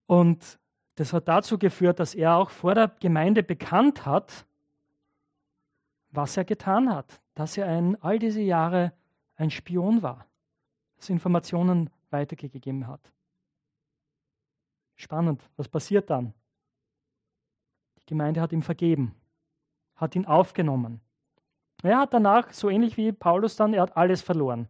Und 0.06 0.58
das 0.94 1.12
hat 1.12 1.28
dazu 1.28 1.58
geführt, 1.58 2.00
dass 2.00 2.14
er 2.14 2.37
auch 2.37 2.50
vor 2.50 2.74
der 2.74 2.88
Gemeinde 2.88 3.42
bekannt 3.42 4.06
hat, 4.06 4.46
was 6.11 6.37
er 6.37 6.44
getan 6.44 6.92
hat, 6.92 7.20
dass 7.34 7.56
er 7.56 7.66
ein, 7.66 8.00
all 8.02 8.18
diese 8.18 8.40
Jahre 8.40 8.92
ein 9.37 9.50
Spion 9.50 10.02
war, 10.02 10.26
dass 10.96 11.11
Informationen 11.11 11.90
weitergegeben 12.11 12.87
hat. 12.87 13.12
Spannend, 14.96 15.48
was 15.56 15.68
passiert 15.68 16.11
dann? 16.11 16.34
Gemeinde 18.08 18.40
hat 18.40 18.52
ihm 18.52 18.62
vergeben, 18.62 19.14
hat 19.94 20.16
ihn 20.16 20.26
aufgenommen. 20.26 21.00
Er 21.82 22.00
hat 22.00 22.12
danach, 22.12 22.52
so 22.52 22.68
ähnlich 22.68 22.96
wie 22.96 23.12
Paulus 23.12 23.54
dann, 23.54 23.74
er 23.74 23.82
hat 23.82 23.96
alles 23.96 24.20
verloren. 24.20 24.68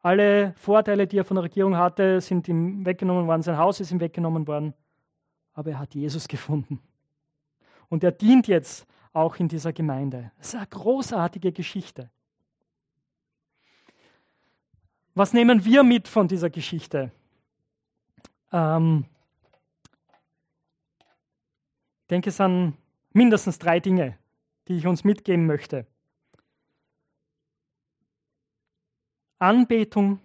Alle 0.00 0.54
Vorteile, 0.56 1.06
die 1.06 1.18
er 1.18 1.24
von 1.24 1.36
der 1.36 1.44
Regierung 1.44 1.76
hatte, 1.76 2.20
sind 2.20 2.48
ihm 2.48 2.84
weggenommen 2.84 3.26
worden, 3.26 3.42
sein 3.42 3.58
Haus 3.58 3.80
ist 3.80 3.92
ihm 3.92 4.00
weggenommen 4.00 4.46
worden. 4.46 4.74
Aber 5.52 5.70
er 5.70 5.78
hat 5.78 5.94
Jesus 5.94 6.26
gefunden. 6.28 6.80
Und 7.88 8.02
er 8.02 8.12
dient 8.12 8.48
jetzt 8.48 8.86
auch 9.12 9.36
in 9.36 9.48
dieser 9.48 9.72
Gemeinde. 9.72 10.32
Das 10.38 10.48
ist 10.48 10.54
eine 10.54 10.66
großartige 10.66 11.52
Geschichte. 11.52 12.10
Was 15.14 15.32
nehmen 15.32 15.64
wir 15.64 15.82
mit 15.82 16.06
von 16.06 16.28
dieser 16.28 16.48
Geschichte? 16.48 17.10
Ähm, 18.52 19.04
denke, 22.10 22.30
es 22.30 22.36
sind 22.36 22.74
mindestens 23.12 23.58
drei 23.58 23.80
Dinge, 23.80 24.18
die 24.68 24.76
ich 24.76 24.86
uns 24.86 25.04
mitgeben 25.04 25.46
möchte. 25.46 25.86
Anbetung, 29.38 30.20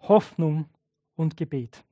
Hoffnung 0.00 0.66
und 1.16 1.36
Gebet. 1.36 1.84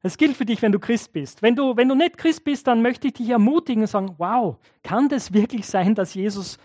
Es 0.00 0.16
gilt 0.16 0.36
für 0.36 0.44
dich, 0.44 0.62
wenn 0.62 0.72
du 0.72 0.78
Christ 0.78 1.12
bist. 1.12 1.42
Wenn 1.42 1.56
du, 1.56 1.76
wenn 1.76 1.88
du 1.88 1.94
nicht 1.94 2.16
Christ 2.16 2.44
bist, 2.44 2.66
dann 2.66 2.82
möchte 2.82 3.08
ich 3.08 3.14
dich 3.14 3.28
ermutigen 3.30 3.82
und 3.82 3.88
sagen, 3.88 4.14
wow, 4.18 4.56
kann 4.82 5.08
das 5.08 5.32
wirklich 5.32 5.66
sein, 5.66 5.94
dass 5.94 6.14
Jesus 6.14 6.58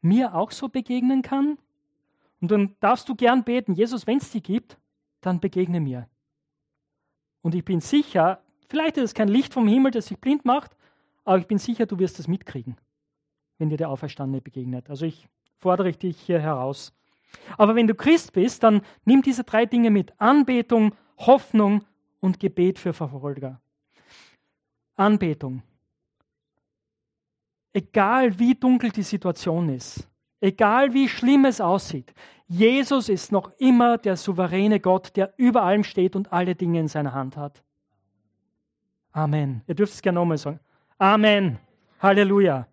mir 0.00 0.34
auch 0.34 0.52
so 0.52 0.68
begegnen 0.68 1.22
kann? 1.22 1.58
Und 2.40 2.52
dann 2.52 2.76
darfst 2.78 3.08
du 3.08 3.16
gern 3.16 3.42
beten, 3.42 3.74
Jesus, 3.74 4.06
wenn 4.06 4.18
es 4.18 4.30
die 4.30 4.42
gibt, 4.42 4.78
dann 5.20 5.40
begegne 5.40 5.80
mir. 5.80 6.08
Und 7.42 7.56
ich 7.56 7.64
bin 7.64 7.80
sicher, 7.80 8.40
vielleicht 8.68 8.96
ist 8.96 9.04
es 9.04 9.14
kein 9.14 9.28
Licht 9.28 9.54
vom 9.54 9.66
Himmel, 9.66 9.90
das 9.90 10.06
dich 10.06 10.18
blind 10.18 10.44
macht, 10.44 10.76
aber 11.24 11.38
ich 11.38 11.46
bin 11.46 11.58
sicher, 11.58 11.86
du 11.86 11.98
wirst 11.98 12.18
es 12.18 12.28
mitkriegen, 12.28 12.76
wenn 13.58 13.68
dir 13.68 13.76
der 13.76 13.90
Auferstandene 13.90 14.40
begegnet. 14.40 14.88
Also 14.88 15.06
ich 15.06 15.28
fordere 15.58 15.92
dich 15.92 16.18
hier 16.20 16.40
heraus. 16.40 16.92
Aber 17.56 17.74
wenn 17.74 17.86
du 17.86 17.94
Christ 17.94 18.32
bist, 18.32 18.62
dann 18.62 18.82
nimm 19.04 19.22
diese 19.22 19.44
drei 19.44 19.66
Dinge 19.66 19.90
mit. 19.90 20.18
Anbetung, 20.18 20.94
Hoffnung 21.18 21.84
und 22.20 22.40
Gebet 22.40 22.78
für 22.78 22.92
Verfolger. 22.92 23.60
Anbetung. 24.96 25.62
Egal 27.72 28.38
wie 28.38 28.54
dunkel 28.54 28.90
die 28.90 29.02
Situation 29.02 29.68
ist, 29.68 30.08
egal 30.40 30.94
wie 30.94 31.08
schlimm 31.08 31.44
es 31.44 31.60
aussieht, 31.60 32.12
Jesus 32.46 33.08
ist 33.10 33.30
noch 33.30 33.52
immer 33.58 33.98
der 33.98 34.16
souveräne 34.16 34.80
Gott, 34.80 35.14
der 35.16 35.34
über 35.36 35.62
allem 35.62 35.84
steht 35.84 36.16
und 36.16 36.32
alle 36.32 36.54
Dinge 36.54 36.80
in 36.80 36.88
seiner 36.88 37.12
Hand 37.12 37.36
hat. 37.36 37.62
Amen. 39.18 39.62
Ihr 39.66 39.74
dürft 39.74 39.94
es 39.94 40.02
gerne 40.02 40.20
nochmal 40.20 40.38
sagen. 40.38 40.60
Amen. 40.96 41.58
Halleluja. 42.00 42.68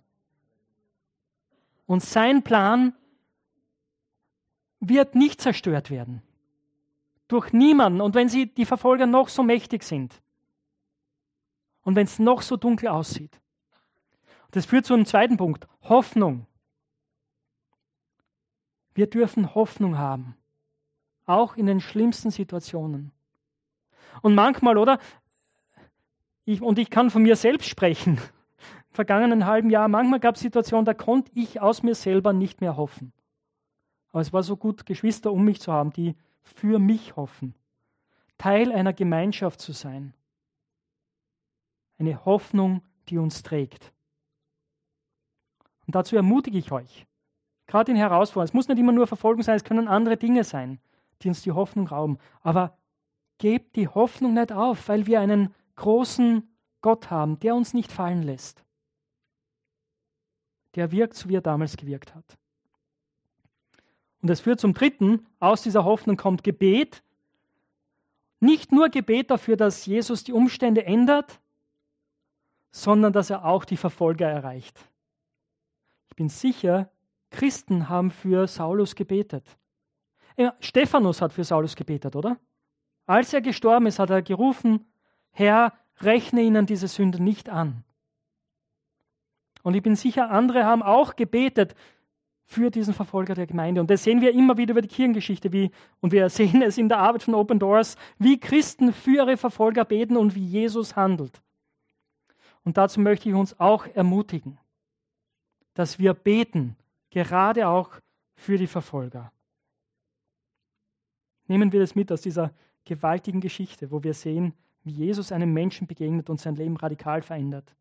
Und 1.87 2.03
sein 2.03 2.43
Plan 2.43 2.93
wird 4.79 5.15
nicht 5.15 5.41
zerstört 5.41 5.89
werden 5.89 6.21
durch 7.27 7.51
niemanden. 7.51 7.99
Und 7.99 8.13
wenn 8.13 8.29
sie 8.29 8.45
die 8.53 8.65
Verfolger 8.65 9.07
noch 9.07 9.29
so 9.29 9.41
mächtig 9.41 9.81
sind 9.81 10.21
und 11.81 11.95
wenn 11.95 12.05
es 12.05 12.19
noch 12.19 12.43
so 12.43 12.57
dunkel 12.57 12.89
aussieht. 12.89 13.41
Das 14.51 14.67
führt 14.67 14.85
zu 14.85 14.93
einem 14.93 15.07
zweiten 15.07 15.37
Punkt, 15.37 15.67
Hoffnung. 15.81 16.45
Wir 18.93 19.07
dürfen 19.07 19.55
Hoffnung 19.55 19.97
haben, 19.97 20.37
auch 21.25 21.57
in 21.57 21.65
den 21.65 21.81
schlimmsten 21.81 22.29
Situationen. 22.29 23.11
Und 24.21 24.35
manchmal, 24.35 24.77
oder? 24.77 24.99
Ich, 26.45 26.61
und 26.61 26.79
ich 26.79 26.89
kann 26.89 27.09
von 27.09 27.23
mir 27.23 27.35
selbst 27.35 27.67
sprechen. 27.67 28.17
Im 28.17 28.93
vergangenen 28.95 29.45
halben 29.45 29.69
Jahr, 29.69 29.87
manchmal 29.87 30.19
gab 30.19 30.35
es 30.35 30.41
Situationen, 30.41 30.85
da 30.85 30.93
konnte 30.93 31.31
ich 31.33 31.59
aus 31.59 31.83
mir 31.83 31.95
selber 31.95 32.33
nicht 32.33 32.61
mehr 32.61 32.77
hoffen. 32.77 33.11
Aber 34.11 34.21
es 34.21 34.31
war 34.31 34.43
so 34.43 34.55
gut, 34.55 34.85
Geschwister 34.85 35.31
um 35.33 35.43
mich 35.43 35.59
zu 35.59 35.73
haben, 35.73 35.91
die 35.91 36.15
für 36.41 36.79
mich 36.79 37.15
hoffen, 37.15 37.55
Teil 38.37 38.71
einer 38.71 38.93
Gemeinschaft 38.93 39.59
zu 39.59 39.73
sein. 39.73 40.13
Eine 41.97 42.23
Hoffnung, 42.25 42.81
die 43.09 43.17
uns 43.17 43.43
trägt. 43.43 43.91
Und 45.87 45.95
dazu 45.95 46.15
ermutige 46.15 46.57
ich 46.57 46.71
euch, 46.71 47.05
gerade 47.67 47.91
in 47.91 47.97
Herausforderungen, 47.97 48.49
es 48.49 48.53
muss 48.53 48.67
nicht 48.67 48.79
immer 48.79 48.91
nur 48.91 49.07
Verfolgung 49.07 49.43
sein, 49.43 49.55
es 49.55 49.63
können 49.63 49.87
andere 49.87 50.17
Dinge 50.17 50.43
sein, 50.43 50.79
die 51.21 51.29
uns 51.29 51.41
die 51.41 51.51
Hoffnung 51.51 51.87
rauben. 51.87 52.17
Aber 52.41 52.77
gebt 53.37 53.75
die 53.75 53.87
Hoffnung 53.87 54.33
nicht 54.33 54.51
auf, 54.51 54.87
weil 54.87 55.07
wir 55.07 55.19
einen 55.19 55.53
großen 55.75 56.47
Gott 56.81 57.09
haben, 57.09 57.39
der 57.39 57.55
uns 57.55 57.73
nicht 57.73 57.91
fallen 57.91 58.23
lässt. 58.23 58.63
Der 60.75 60.91
wirkt, 60.91 61.15
so 61.15 61.29
wie 61.29 61.35
er 61.35 61.41
damals 61.41 61.77
gewirkt 61.77 62.13
hat. 62.13 62.37
Und 64.21 64.29
es 64.29 64.41
führt 64.41 64.59
zum 64.59 64.73
dritten, 64.73 65.25
aus 65.39 65.61
dieser 65.61 65.85
Hoffnung 65.85 66.17
kommt 66.17 66.43
Gebet. 66.43 67.03
Nicht 68.39 68.71
nur 68.71 68.89
Gebet 68.89 69.31
dafür, 69.31 69.55
dass 69.55 69.85
Jesus 69.85 70.23
die 70.23 70.33
Umstände 70.33 70.85
ändert, 70.85 71.39
sondern 72.71 73.13
dass 73.13 73.29
er 73.29 73.45
auch 73.45 73.65
die 73.65 73.77
Verfolger 73.77 74.27
erreicht. 74.27 74.79
Ich 76.09 76.15
bin 76.15 76.29
sicher, 76.29 76.89
Christen 77.29 77.87
haben 77.89 78.11
für 78.11 78.47
Saulus 78.47 78.95
gebetet. 78.95 79.45
Stephanus 80.59 81.21
hat 81.21 81.31
für 81.31 81.43
Saulus 81.43 81.75
gebetet, 81.75 82.15
oder? 82.15 82.37
Als 83.05 83.33
er 83.33 83.41
gestorben 83.41 83.85
ist, 83.85 83.99
hat 83.99 84.09
er 84.09 84.21
gerufen, 84.21 84.85
Herr, 85.35 85.73
rechne 85.99 86.41
ihnen 86.41 86.65
diese 86.65 86.87
Sünde 86.87 87.21
nicht 87.21 87.49
an. 87.49 87.83
Und 89.63 89.75
ich 89.75 89.83
bin 89.83 89.95
sicher, 89.95 90.31
andere 90.31 90.63
haben 90.63 90.81
auch 90.81 91.17
gebetet 91.17 91.75
für 92.45 92.71
diesen 92.71 92.93
Verfolger 92.93 93.35
der 93.35 93.45
Gemeinde. 93.45 93.81
Und 93.81 93.89
das 93.89 94.03
sehen 94.03 94.21
wir 94.21 94.31
immer 94.31 94.57
wieder 94.57 94.71
über 94.71 94.81
die 94.81 94.87
Kirchengeschichte, 94.87 95.51
wie, 95.51 95.71
und 95.99 96.13
wir 96.13 96.29
sehen 96.29 96.61
es 96.61 96.77
in 96.77 96.87
der 96.87 96.99
Arbeit 96.99 97.23
von 97.23 97.35
Open 97.35 97.59
Doors, 97.59 97.97
wie 98.17 98.39
Christen 98.39 98.93
für 98.93 99.17
ihre 99.17 99.35
Verfolger 99.35 99.83
beten 99.83 100.15
und 100.15 100.35
wie 100.35 100.45
Jesus 100.45 100.95
handelt. 100.95 101.41
Und 102.63 102.77
dazu 102.77 103.01
möchte 103.01 103.27
ich 103.27 103.35
uns 103.35 103.59
auch 103.59 103.85
ermutigen, 103.87 104.57
dass 105.73 105.99
wir 105.99 106.13
beten, 106.13 106.77
gerade 107.09 107.67
auch 107.67 107.89
für 108.35 108.57
die 108.57 108.67
Verfolger. 108.67 109.33
Nehmen 111.47 111.73
wir 111.73 111.81
das 111.81 111.93
mit 111.93 112.09
aus 112.11 112.21
dieser 112.21 112.53
gewaltigen 112.85 113.41
Geschichte, 113.41 113.91
wo 113.91 114.01
wir 114.01 114.13
sehen, 114.13 114.53
wie 114.85 114.91
Jesus 114.91 115.31
einem 115.31 115.51
Menschen 115.51 115.87
begegnet 115.87 116.29
und 116.29 116.39
sein 116.39 116.55
Leben 116.55 116.77
radikal 116.77 117.21
verändert. 117.21 117.75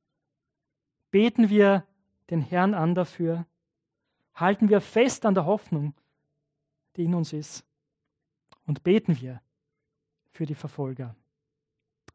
Beten 1.10 1.50
wir 1.50 1.84
den 2.30 2.40
Herrn 2.40 2.74
an 2.74 2.94
dafür, 2.94 3.46
halten 4.34 4.68
wir 4.68 4.80
fest 4.80 5.24
an 5.26 5.34
der 5.34 5.44
Hoffnung, 5.44 5.94
die 6.96 7.04
in 7.04 7.14
uns 7.14 7.32
ist, 7.32 7.64
und 8.66 8.82
beten 8.82 9.20
wir 9.20 9.40
für 10.32 10.46
die 10.46 10.54
Verfolger. 10.54 11.14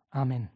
Amen. 0.10 0.50